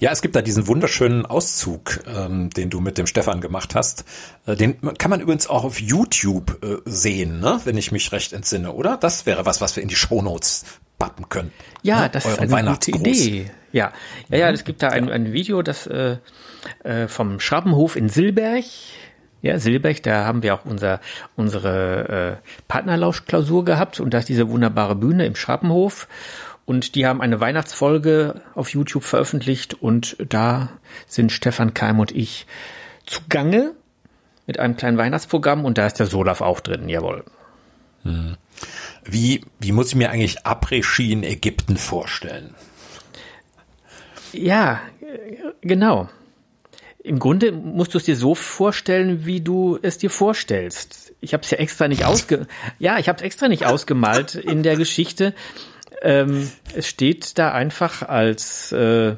Ja, 0.00 0.10
es 0.10 0.20
gibt 0.20 0.34
da 0.34 0.42
diesen 0.42 0.66
wunderschönen 0.66 1.26
Auszug, 1.26 2.00
ähm, 2.06 2.50
den 2.50 2.70
du 2.70 2.80
mit 2.80 2.98
dem 2.98 3.06
Stefan 3.06 3.40
gemacht 3.40 3.74
hast. 3.74 4.04
Äh, 4.46 4.56
den 4.56 4.80
kann 4.98 5.10
man 5.10 5.20
übrigens 5.20 5.46
auch 5.46 5.64
auf 5.64 5.80
YouTube 5.80 6.58
äh, 6.64 6.78
sehen, 6.84 7.40
ne? 7.40 7.60
wenn 7.64 7.76
ich 7.76 7.92
mich 7.92 8.10
recht 8.10 8.32
entsinne, 8.32 8.72
oder? 8.72 8.96
Das 8.96 9.26
wäre 9.26 9.46
was, 9.46 9.60
was 9.60 9.76
wir 9.76 9.82
in 9.82 9.88
die 9.88 9.96
Shownotes 9.96 10.64
aufpappen 11.00 11.28
können. 11.28 11.52
Ja, 11.82 12.02
ne? 12.02 12.10
das 12.10 12.26
ist 12.26 12.38
Euren 12.38 12.54
eine 12.54 12.70
gute. 12.72 12.90
Idee. 12.90 13.50
Ja, 13.72 13.92
ja, 14.28 14.38
ja, 14.38 14.50
es 14.50 14.64
gibt 14.64 14.82
da 14.82 14.88
ein, 14.88 15.10
ein 15.10 15.32
Video, 15.32 15.62
das 15.62 15.86
äh, 15.86 16.16
äh, 16.82 17.08
vom 17.08 17.40
Schrabenhof 17.40 17.96
in 17.96 18.08
Silberg. 18.08 18.64
Ja, 19.42 19.58
Silberg, 19.58 20.02
da 20.02 20.26
haben 20.26 20.42
wir 20.42 20.54
auch 20.54 20.64
unser, 20.64 21.00
unsere 21.36 22.38
äh, 22.42 22.48
Partnerlauschklausur 22.68 23.64
gehabt 23.64 24.00
und 24.00 24.12
da 24.12 24.18
ist 24.18 24.28
diese 24.28 24.50
wunderbare 24.50 24.96
Bühne 24.96 25.24
im 25.24 25.36
Schrabenhof. 25.36 26.08
Und 26.66 26.94
die 26.94 27.06
haben 27.06 27.20
eine 27.20 27.40
Weihnachtsfolge 27.40 28.42
auf 28.54 28.68
YouTube 28.70 29.02
veröffentlicht 29.02 29.74
und 29.74 30.16
da 30.28 30.68
sind 31.06 31.32
Stefan 31.32 31.74
Keim 31.74 31.98
und 31.98 32.12
ich 32.12 32.46
zugange 33.06 33.72
mit 34.46 34.60
einem 34.60 34.76
kleinen 34.76 34.98
Weihnachtsprogramm 34.98 35.64
und 35.64 35.78
da 35.78 35.86
ist 35.86 35.98
der 35.98 36.06
Solaf 36.06 36.42
auch 36.42 36.60
drin, 36.60 36.88
jawohl. 36.88 37.24
Wie, 39.04 39.44
wie 39.58 39.72
muss 39.72 39.88
ich 39.88 39.94
mir 39.94 40.10
eigentlich 40.10 40.46
Après-Ski 40.46 41.12
in 41.12 41.22
Ägypten 41.22 41.76
vorstellen? 41.76 42.54
Ja, 44.32 44.80
genau. 45.60 46.08
Im 47.02 47.18
Grunde 47.18 47.52
musst 47.52 47.94
du 47.94 47.98
es 47.98 48.04
dir 48.04 48.16
so 48.16 48.34
vorstellen, 48.34 49.24
wie 49.24 49.40
du 49.40 49.78
es 49.80 49.98
dir 49.98 50.10
vorstellst. 50.10 51.14
Ich 51.20 51.32
habe 51.32 51.42
es 51.42 51.50
ja 51.50 51.58
extra 51.58 51.88
nicht 51.88 52.04
ausge 52.04 52.46
ja, 52.78 52.98
ich 52.98 53.08
habe 53.08 53.24
extra 53.24 53.48
nicht 53.48 53.64
ausgemalt 53.64 54.34
in 54.34 54.62
der 54.62 54.76
Geschichte. 54.76 55.34
Ähm, 56.02 56.50
es 56.74 56.86
steht 56.86 57.38
da 57.38 57.52
einfach 57.52 58.02
als 58.02 58.72
äh, 58.72 59.16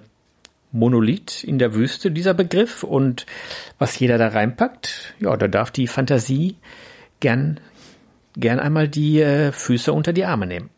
Monolith 0.72 1.44
in 1.44 1.58
der 1.58 1.74
Wüste 1.74 2.10
dieser 2.10 2.34
Begriff 2.34 2.82
und 2.82 3.26
was 3.78 3.98
jeder 3.98 4.18
da 4.18 4.28
reinpackt, 4.28 5.14
ja, 5.20 5.36
da 5.36 5.48
darf 5.48 5.70
die 5.70 5.86
Fantasie 5.86 6.56
gern 7.20 7.60
gern 8.36 8.60
einmal 8.60 8.88
die 8.88 9.20
äh, 9.20 9.52
Füße 9.52 9.92
unter 9.92 10.12
die 10.12 10.24
Arme 10.24 10.46
nehmen. 10.46 10.70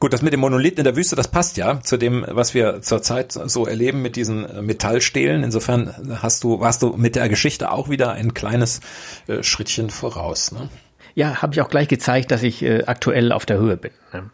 Gut, 0.00 0.12
das 0.12 0.22
mit 0.22 0.32
dem 0.32 0.40
Monolithen 0.40 0.78
in 0.78 0.84
der 0.84 0.94
Wüste, 0.94 1.16
das 1.16 1.26
passt 1.26 1.56
ja 1.56 1.80
zu 1.80 1.96
dem, 1.96 2.24
was 2.28 2.54
wir 2.54 2.82
zurzeit 2.82 3.32
so 3.32 3.66
erleben 3.66 4.00
mit 4.00 4.14
diesen 4.14 4.44
äh, 4.44 4.62
Metallstählen. 4.62 5.42
Insofern 5.42 6.20
hast 6.22 6.44
du, 6.44 6.60
warst 6.60 6.82
du 6.82 6.96
mit 6.96 7.16
der 7.16 7.28
Geschichte 7.28 7.72
auch 7.72 7.88
wieder 7.88 8.12
ein 8.12 8.32
kleines 8.32 8.80
äh, 9.26 9.42
Schrittchen 9.42 9.90
voraus. 9.90 10.52
Ne? 10.52 10.68
Ja, 11.16 11.42
habe 11.42 11.54
ich 11.54 11.60
auch 11.60 11.68
gleich 11.68 11.88
gezeigt, 11.88 12.30
dass 12.30 12.44
ich 12.44 12.62
äh, 12.62 12.84
aktuell 12.84 13.32
auf 13.32 13.44
der 13.44 13.58
Höhe 13.58 13.76
bin. 13.76 13.90
Ne? 14.12 14.30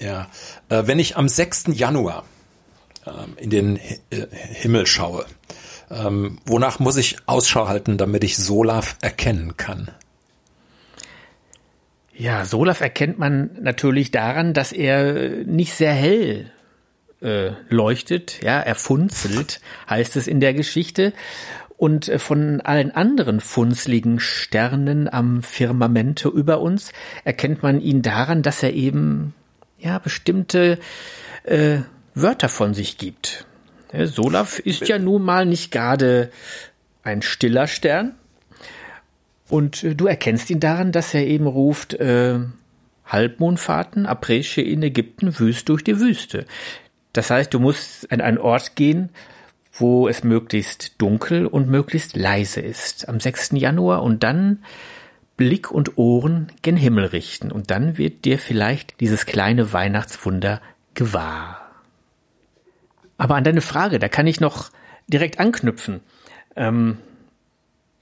Ja, 0.00 0.26
äh, 0.68 0.82
wenn 0.86 0.98
ich 0.98 1.16
am 1.16 1.28
6. 1.28 1.66
Januar 1.74 2.24
ähm, 3.06 3.34
in 3.36 3.50
den 3.50 3.78
Hi 3.78 4.00
äh, 4.10 4.26
Himmel 4.32 4.86
schaue, 4.86 5.24
ähm, 5.88 6.38
wonach 6.46 6.80
muss 6.80 6.96
ich 6.96 7.18
Ausschau 7.26 7.68
halten, 7.68 7.96
damit 7.96 8.24
ich 8.24 8.36
Solaf 8.36 8.96
erkennen 9.02 9.56
kann? 9.56 9.90
Ja, 12.16 12.44
Solaf 12.44 12.80
erkennt 12.80 13.18
man 13.18 13.50
natürlich 13.60 14.10
daran, 14.10 14.54
dass 14.54 14.72
er 14.72 15.44
nicht 15.44 15.74
sehr 15.74 15.92
hell 15.92 16.50
äh, 17.20 17.52
leuchtet. 17.68 18.40
Ja, 18.42 18.60
er 18.60 18.74
funzelt, 18.74 19.60
heißt 19.90 20.16
es 20.16 20.28
in 20.28 20.40
der 20.40 20.54
Geschichte. 20.54 21.12
Und 21.76 22.08
äh, 22.08 22.18
von 22.18 22.60
allen 22.60 22.92
anderen 22.92 23.40
funzligen 23.40 24.20
Sternen 24.20 25.12
am 25.12 25.42
Firmamente 25.42 26.28
über 26.28 26.60
uns 26.60 26.92
erkennt 27.24 27.62
man 27.62 27.80
ihn 27.80 28.02
daran, 28.02 28.42
dass 28.42 28.62
er 28.62 28.72
eben 28.74 29.34
ja 29.78 29.98
bestimmte 29.98 30.78
äh, 31.42 31.78
Wörter 32.14 32.48
von 32.48 32.74
sich 32.74 32.96
gibt. 32.96 33.44
Ja, 33.92 34.06
Solaf 34.06 34.60
ist 34.60 34.86
ja 34.88 34.98
nun 34.98 35.22
mal 35.22 35.46
nicht 35.46 35.72
gerade 35.72 36.30
ein 37.02 37.22
stiller 37.22 37.66
Stern. 37.66 38.14
Und 39.48 39.84
äh, 39.84 39.94
du 39.94 40.06
erkennst 40.06 40.50
ihn 40.50 40.60
daran, 40.60 40.92
dass 40.92 41.14
er 41.14 41.26
eben 41.26 41.46
ruft, 41.46 41.94
äh, 41.94 42.38
Halbmondfahrten, 43.06 44.06
Apresche 44.06 44.62
in 44.62 44.82
Ägypten, 44.82 45.38
Wüst 45.38 45.68
durch 45.68 45.84
die 45.84 46.00
Wüste. 46.00 46.46
Das 47.12 47.30
heißt, 47.30 47.52
du 47.52 47.60
musst 47.60 48.10
an 48.10 48.20
einen 48.20 48.38
Ort 48.38 48.76
gehen, 48.76 49.10
wo 49.72 50.08
es 50.08 50.24
möglichst 50.24 51.00
dunkel 51.00 51.46
und 51.46 51.68
möglichst 51.68 52.16
leise 52.16 52.60
ist, 52.60 53.08
am 53.08 53.20
6. 53.20 53.52
Januar 53.54 54.02
und 54.02 54.22
dann 54.22 54.64
Blick 55.36 55.70
und 55.70 55.98
Ohren 55.98 56.52
gen 56.62 56.76
Himmel 56.76 57.06
richten 57.06 57.50
und 57.50 57.70
dann 57.70 57.98
wird 57.98 58.24
dir 58.24 58.38
vielleicht 58.38 59.00
dieses 59.00 59.26
kleine 59.26 59.72
Weihnachtswunder 59.72 60.60
gewahr. 60.94 61.60
Aber 63.18 63.34
an 63.34 63.44
deine 63.44 63.60
Frage, 63.60 63.98
da 63.98 64.08
kann 64.08 64.26
ich 64.26 64.40
noch 64.40 64.70
direkt 65.08 65.40
anknüpfen. 65.40 66.00
Ähm, 66.56 66.98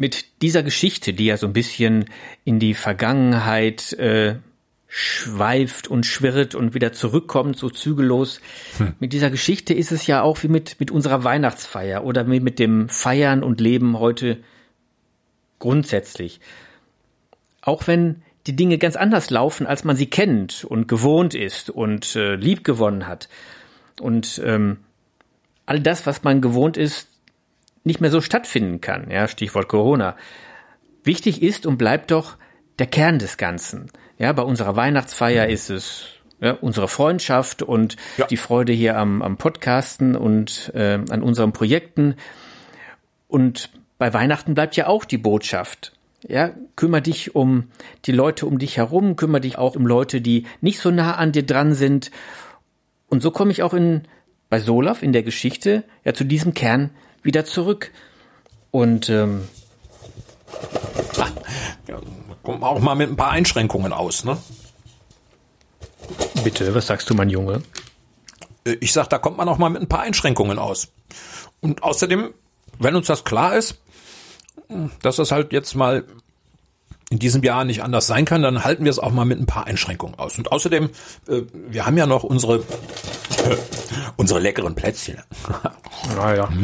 mit 0.03 0.43
dieser 0.43 0.65
Geschichte, 0.65 1.12
die 1.12 1.27
ja 1.27 1.37
so 1.37 1.47
ein 1.47 1.53
bisschen 1.53 2.07
in 2.45 2.59
die 2.59 2.75
Vergangenheit 2.75 3.93
äh, 3.93 4.35
schweift 4.88 5.87
und 5.87 6.05
schwirrt 6.05 6.57
und 6.57 6.75
wieder 6.75 6.93
zurückkommt, 6.93 7.57
so 7.57 7.71
zügellos. 7.71 8.41
Hm. 8.79 8.95
Mit 8.99 9.12
dieser 9.12 9.31
Geschichte 9.31 9.73
ist 9.73 9.93
es 9.93 10.09
ja 10.09 10.23
auch 10.23 10.43
wie 10.43 10.49
mit, 10.49 10.81
mit 10.81 10.91
unserer 10.91 11.23
Weihnachtsfeier 11.23 12.03
oder 12.03 12.29
wie 12.29 12.41
mit 12.41 12.59
dem 12.59 12.88
Feiern 12.88 13.45
und 13.45 13.61
Leben 13.61 14.01
heute 14.01 14.38
grundsätzlich. 15.61 16.41
Auch 17.61 17.87
wenn 17.87 18.23
die 18.49 18.57
Dinge 18.57 18.79
ganz 18.79 18.97
anders 18.97 19.31
laufen, 19.31 19.69
als 19.69 19.85
man 19.85 19.95
sie 19.95 20.11
kennt 20.11 20.65
und 20.65 20.88
gewohnt 20.88 21.33
ist 21.37 21.71
und 21.71 22.17
äh, 22.17 22.35
lieb 22.35 22.65
gewonnen 22.65 23.07
hat. 23.07 23.29
Und 24.01 24.43
ähm, 24.45 24.79
all 25.65 25.79
das, 25.79 26.07
was 26.07 26.25
man 26.25 26.41
gewohnt 26.41 26.77
ist, 26.77 27.12
nicht 27.85 28.01
mehr 28.01 28.11
so 28.11 28.21
stattfinden 28.21 28.81
kann. 28.81 29.11
Ja, 29.11 29.29
Stichwort 29.29 29.68
Corona. 29.68 30.16
Wichtig 31.05 31.42
ist 31.42 31.66
und 31.66 31.79
bleibt 31.79 32.11
doch 32.11 32.37
der 32.79 32.87
Kern 32.87 33.18
des 33.18 33.37
Ganzen. 33.37 33.90
Ja, 34.18 34.33
bei 34.33 34.42
unserer 34.42 34.77
Weihnachtsfeier 34.77 35.49
ist 35.49 35.71
es 35.71 36.07
ja, 36.40 36.53
unsere 36.53 36.88
Freundschaft 36.88 37.62
und 37.62 37.97
ja. 38.16 38.27
die 38.27 38.37
Freude 38.37 38.73
hier 38.73 38.97
am, 38.97 39.23
am 39.23 39.37
Podcasten 39.37 40.16
und 40.16 40.73
äh, 40.75 40.99
an 41.09 41.23
unseren 41.23 41.53
Projekten. 41.53 42.16
Und 43.29 43.71
bei 43.99 44.12
Weihnachten 44.12 44.55
bleibt 44.55 44.77
ja 44.77 44.88
auch 44.88 45.05
die 45.05 45.18
Botschaft. 45.18 45.92
Ja, 46.29 46.53
kümmere 46.77 47.03
dich 47.03 47.35
um 47.35 47.68
die 48.05 48.12
Leute 48.12 48.47
um 48.47 48.59
dich 48.59 48.77
herum, 48.77 49.16
kümmere 49.16 49.40
dich 49.40 49.59
auch 49.59 49.75
um 49.75 49.87
Leute, 49.87 50.21
die 50.21 50.47
nicht 50.61 50.79
so 50.79 50.90
nah 50.90 51.16
an 51.16 51.33
dir 51.33 51.45
dran 51.45 51.75
sind. 51.75 52.11
Und 53.09 53.23
so 53.23 53.33
komme 53.33 53.51
ich 53.51 53.62
auch 53.62 53.75
in, 53.75 54.03
bei 54.49 54.61
Solaf 54.61 55.03
in 55.03 55.12
der 55.12 55.23
Geschichte 55.23 55.85
ja 56.05 56.14
zu 56.14 56.25
diesem 56.25 56.55
Kern 56.55 56.90
wieder 57.22 57.44
zurück. 57.44 57.90
Und 58.70 59.08
ähm, 59.08 59.48
ah, 61.18 61.28
ja, 61.88 62.00
kommt 62.42 62.62
auch 62.62 62.80
mal 62.80 62.94
mit 62.94 63.11
ein 63.11 63.16
paar 63.16 63.30
Einschränkungen 63.30 63.92
aus, 63.92 64.24
ne? 64.24 64.38
Bitte, 66.42 66.74
was 66.74 66.87
sagst 66.87 67.08
du, 67.08 67.14
mein 67.14 67.30
Junge? 67.30 67.62
Ich 68.80 68.92
sag, 68.92 69.08
da 69.08 69.18
kommt 69.18 69.37
man 69.37 69.48
auch 69.48 69.58
mal 69.58 69.70
mit 69.70 69.82
ein 69.82 69.88
paar 69.88 70.00
Einschränkungen 70.00 70.58
aus. 70.58 70.88
Und 71.61 71.82
außerdem, 71.82 72.32
wenn 72.78 72.96
uns 72.96 73.06
das 73.06 73.24
klar 73.24 73.56
ist, 73.56 73.78
dass 75.02 75.16
das 75.16 75.30
halt 75.30 75.52
jetzt 75.52 75.74
mal 75.74 76.04
in 77.12 77.18
diesem 77.18 77.42
Jahr 77.42 77.66
nicht 77.66 77.83
anders 77.83 78.07
sein 78.07 78.25
kann, 78.25 78.40
dann 78.40 78.64
halten 78.64 78.85
wir 78.85 78.90
es 78.90 78.98
auch 78.98 79.12
mal 79.12 79.27
mit 79.27 79.38
ein 79.38 79.44
paar 79.44 79.66
Einschränkungen 79.66 80.18
aus. 80.18 80.38
Und 80.38 80.51
außerdem, 80.51 80.88
äh, 81.29 81.42
wir 81.68 81.85
haben 81.85 81.98
ja 81.98 82.07
noch 82.07 82.25
unsere 82.25 82.57
äh, 82.57 83.57
unsere 84.16 84.40
leckeren 84.40 84.75
Plätzchen. 84.75 85.18
Naja. 86.16 86.48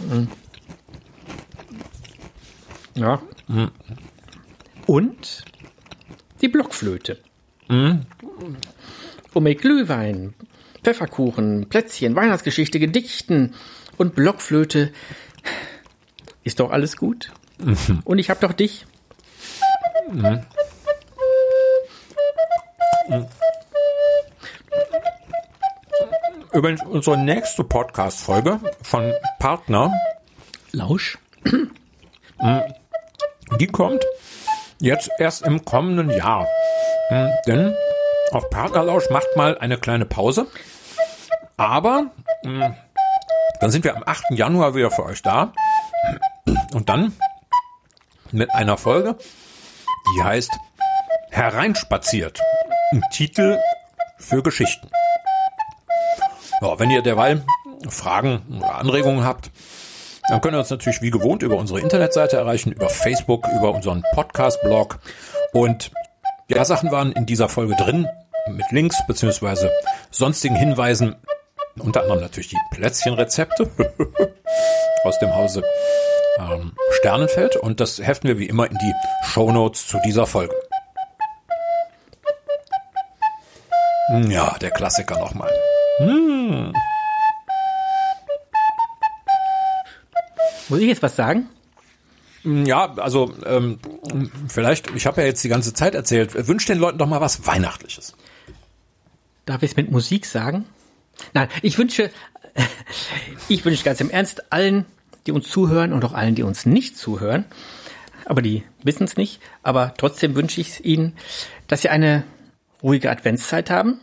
Mm. 0.00 0.26
Ja. 2.96 3.22
Mm. 3.46 3.66
Und 4.86 5.44
die 6.40 6.48
Blockflöte. 6.48 7.20
Mm. 7.68 8.00
Und 9.32 9.42
mit 9.44 9.60
Glühwein, 9.60 10.34
Pfefferkuchen, 10.82 11.68
Plätzchen, 11.68 12.16
Weihnachtsgeschichte, 12.16 12.80
Gedichten 12.80 13.54
und 13.96 14.16
Blockflöte 14.16 14.92
ist 16.42 16.58
doch 16.58 16.72
alles 16.72 16.96
gut. 16.96 17.30
Mhm. 17.62 18.00
Und 18.04 18.18
ich 18.18 18.30
hab 18.30 18.40
doch 18.40 18.52
dich. 18.52 18.86
Mhm. 20.10 20.44
Übrigens, 26.52 26.82
unsere 26.84 27.16
nächste 27.16 27.64
Podcast-Folge 27.64 28.60
von 28.82 29.12
Partner 29.38 29.92
Lausch, 30.72 31.18
die 33.58 33.66
kommt 33.66 34.04
jetzt 34.78 35.10
erst 35.18 35.42
im 35.42 35.64
kommenden 35.64 36.10
Jahr. 36.10 36.46
Denn 37.46 37.74
auch 38.32 38.48
Partnerlausch 38.50 39.10
macht 39.10 39.36
mal 39.36 39.58
eine 39.58 39.78
kleine 39.78 40.04
Pause. 40.04 40.46
Aber 41.56 42.10
dann 42.42 43.70
sind 43.70 43.84
wir 43.84 43.96
am 43.96 44.02
8. 44.04 44.24
Januar 44.30 44.74
wieder 44.74 44.90
für 44.90 45.04
euch 45.04 45.22
da. 45.22 45.52
Und 46.74 46.88
dann 46.88 47.12
mit 48.32 48.52
einer 48.54 48.76
Folge, 48.76 49.16
die 50.14 50.22
heißt 50.22 50.50
Hereinspaziert. 51.30 52.40
Ein 52.92 53.02
Titel 53.12 53.58
für 54.18 54.42
Geschichten. 54.42 54.88
Ja, 56.60 56.78
wenn 56.78 56.90
ihr 56.90 57.02
derweil 57.02 57.44
Fragen 57.88 58.42
oder 58.56 58.76
Anregungen 58.76 59.24
habt, 59.24 59.50
dann 60.28 60.40
könnt 60.40 60.54
ihr 60.54 60.60
uns 60.60 60.70
natürlich 60.70 61.02
wie 61.02 61.10
gewohnt 61.10 61.42
über 61.42 61.56
unsere 61.56 61.80
Internetseite 61.80 62.36
erreichen, 62.36 62.72
über 62.72 62.88
Facebook, 62.88 63.46
über 63.56 63.72
unseren 63.72 64.04
Podcast-Blog. 64.14 64.98
Und 65.52 65.90
Lehrsachen 66.48 66.92
waren 66.92 67.12
in 67.12 67.26
dieser 67.26 67.48
Folge 67.48 67.74
drin, 67.74 68.06
mit 68.48 68.70
Links 68.70 68.96
beziehungsweise 69.06 69.70
sonstigen 70.10 70.56
Hinweisen. 70.56 71.16
Unter 71.78 72.02
anderem 72.02 72.20
natürlich 72.20 72.48
die 72.48 72.58
Plätzchenrezepte 72.70 73.70
aus 75.04 75.18
dem 75.18 75.34
Hause 75.34 75.64
ähm, 76.38 76.72
Sternenfeld. 77.02 77.56
Und 77.56 77.80
das 77.80 77.98
heften 77.98 78.28
wir 78.28 78.38
wie 78.38 78.46
immer 78.46 78.70
in 78.70 78.78
die 78.78 78.92
Shownotes 79.24 79.88
zu 79.88 79.98
dieser 80.04 80.24
Folge. 80.24 80.54
Ja, 84.28 84.56
der 84.60 84.70
Klassiker 84.70 85.18
nochmal. 85.18 85.50
Hm. 85.98 86.72
Muss 90.68 90.78
ich 90.78 90.86
jetzt 90.86 91.02
was 91.02 91.16
sagen? 91.16 91.48
Ja, 92.44 92.94
also 92.94 93.34
ähm, 93.46 93.80
vielleicht, 94.48 94.94
ich 94.94 95.06
habe 95.06 95.22
ja 95.22 95.26
jetzt 95.26 95.42
die 95.42 95.48
ganze 95.48 95.74
Zeit 95.74 95.96
erzählt, 95.96 96.46
wünscht 96.46 96.68
den 96.68 96.78
Leuten 96.78 96.98
doch 96.98 97.08
mal 97.08 97.20
was 97.20 97.46
Weihnachtliches. 97.46 98.14
Darf 99.44 99.64
ich 99.64 99.72
es 99.72 99.76
mit 99.76 99.90
Musik 99.90 100.24
sagen? 100.24 100.66
Nein, 101.34 101.48
ich 101.62 101.78
wünsche, 101.78 102.12
ich 103.48 103.64
wünsche 103.64 103.82
ganz 103.82 104.00
im 104.00 104.10
Ernst 104.10 104.52
allen, 104.52 104.86
die 105.26 105.32
uns 105.32 105.48
zuhören 105.48 105.92
und 105.92 106.04
auch 106.04 106.12
allen, 106.12 106.34
die 106.34 106.42
uns 106.42 106.66
nicht 106.66 106.96
zuhören, 106.96 107.44
aber 108.24 108.42
die 108.42 108.64
wissen 108.82 109.04
es 109.04 109.16
nicht, 109.16 109.40
aber 109.62 109.94
trotzdem 109.96 110.34
wünsche 110.34 110.60
ich 110.60 110.70
es 110.70 110.80
ihnen, 110.80 111.14
dass 111.66 111.82
sie 111.82 111.88
eine 111.88 112.24
ruhige 112.82 113.10
Adventszeit 113.10 113.70
haben, 113.70 114.00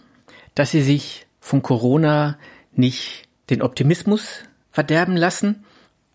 dass 0.56 0.72
sie 0.72 0.82
sich 0.82 1.26
von 1.40 1.62
Corona 1.62 2.38
nicht 2.74 3.28
den 3.50 3.62
Optimismus 3.62 4.44
verderben 4.72 5.18
lassen 5.18 5.66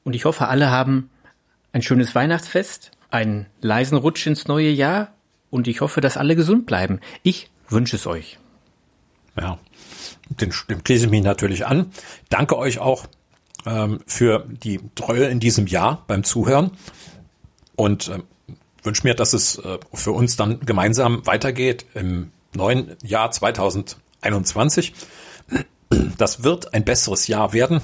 und 0.04 0.14
ich 0.14 0.24
hoffe, 0.24 0.48
alle 0.48 0.70
haben 0.70 1.10
ein 1.72 1.82
schönes 1.82 2.14
Weihnachtsfest, 2.14 2.92
einen 3.10 3.46
leisen 3.60 3.98
Rutsch 3.98 4.26
ins 4.26 4.46
neue 4.46 4.70
Jahr 4.70 5.12
und 5.50 5.66
ich 5.66 5.80
hoffe, 5.80 6.00
dass 6.00 6.16
alle 6.16 6.36
gesund 6.36 6.66
bleiben. 6.66 7.00
Ich 7.22 7.50
wünsche 7.68 7.96
es 7.96 8.06
euch. 8.06 8.38
Ja, 9.36 9.58
dem, 10.28 10.50
dem 10.68 10.80
schließe 10.84 11.06
ich 11.06 11.10
mich 11.10 11.22
natürlich 11.22 11.66
an. 11.66 11.90
Danke 12.28 12.56
euch 12.56 12.78
auch 12.78 13.06
ähm, 13.66 14.00
für 14.06 14.46
die 14.48 14.80
Treue 14.94 15.26
in 15.26 15.40
diesem 15.40 15.66
Jahr 15.66 16.04
beim 16.06 16.24
Zuhören 16.24 16.72
und 17.76 18.08
äh, 18.08 18.18
wünsche 18.82 19.06
mir, 19.06 19.14
dass 19.14 19.32
es 19.32 19.58
äh, 19.58 19.78
für 19.92 20.12
uns 20.12 20.36
dann 20.36 20.60
gemeinsam 20.60 21.26
weitergeht 21.26 21.86
im 21.94 22.30
neuen 22.54 22.96
Jahr 23.02 23.30
2021. 23.30 24.94
Das 26.18 26.42
wird 26.42 26.74
ein 26.74 26.84
besseres 26.84 27.26
Jahr 27.26 27.52
werden 27.52 27.80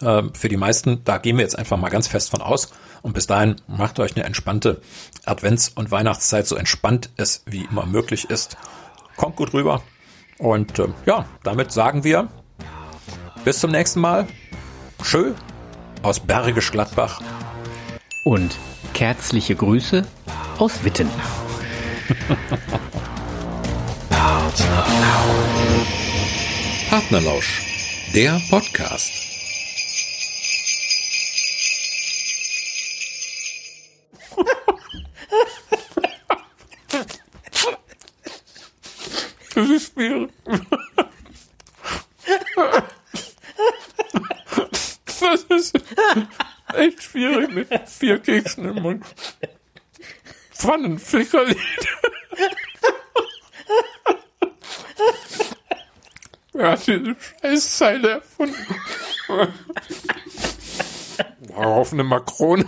äh, 0.00 0.22
für 0.32 0.48
die 0.48 0.56
meisten. 0.56 1.04
Da 1.04 1.18
gehen 1.18 1.36
wir 1.36 1.42
jetzt 1.42 1.58
einfach 1.58 1.76
mal 1.76 1.90
ganz 1.90 2.06
fest 2.06 2.30
von 2.30 2.40
aus. 2.40 2.72
Und 3.02 3.14
bis 3.14 3.26
dahin 3.26 3.56
macht 3.66 4.00
euch 4.00 4.16
eine 4.16 4.24
entspannte 4.24 4.80
Advents- 5.24 5.72
und 5.74 5.90
Weihnachtszeit, 5.90 6.46
so 6.46 6.56
entspannt 6.56 7.10
es 7.16 7.42
wie 7.46 7.64
immer 7.64 7.86
möglich 7.86 8.28
ist. 8.28 8.56
Kommt 9.16 9.36
gut 9.36 9.52
rüber. 9.54 9.82
Und 10.38 10.78
äh, 10.78 10.88
ja, 11.06 11.26
damit 11.42 11.72
sagen 11.72 12.04
wir 12.04 12.28
bis 13.48 13.60
zum 13.60 13.70
nächsten 13.70 14.00
Mal. 14.00 14.26
Schön 15.02 15.34
aus 16.02 16.20
Bergisch 16.20 16.70
Gladbach. 16.70 17.22
Und 18.22 18.54
herzliche 18.94 19.56
Grüße 19.56 20.06
aus 20.58 20.84
Witten. 20.84 21.08
Partnerlausch, 26.90 27.62
der 28.14 28.38
Podcast. 28.50 29.14
Das 39.54 39.70
ist 39.70 39.94
schwierig. 39.94 40.28
Das 45.30 45.42
ist 45.42 45.80
echt 46.74 47.02
schwierig 47.02 47.54
mit 47.54 47.70
vier 47.98 48.18
Keksen 48.18 48.64
im 48.64 48.82
Mund. 48.82 49.04
Pfannenfickerlied. 50.52 51.58
Wer 56.52 56.70
hat 56.72 56.86
diese 56.86 57.16
Scheißzeile 57.40 58.10
erfunden? 58.10 58.66
Darauf 61.48 61.92
eine 61.92 62.04
Makrone. 62.04 62.64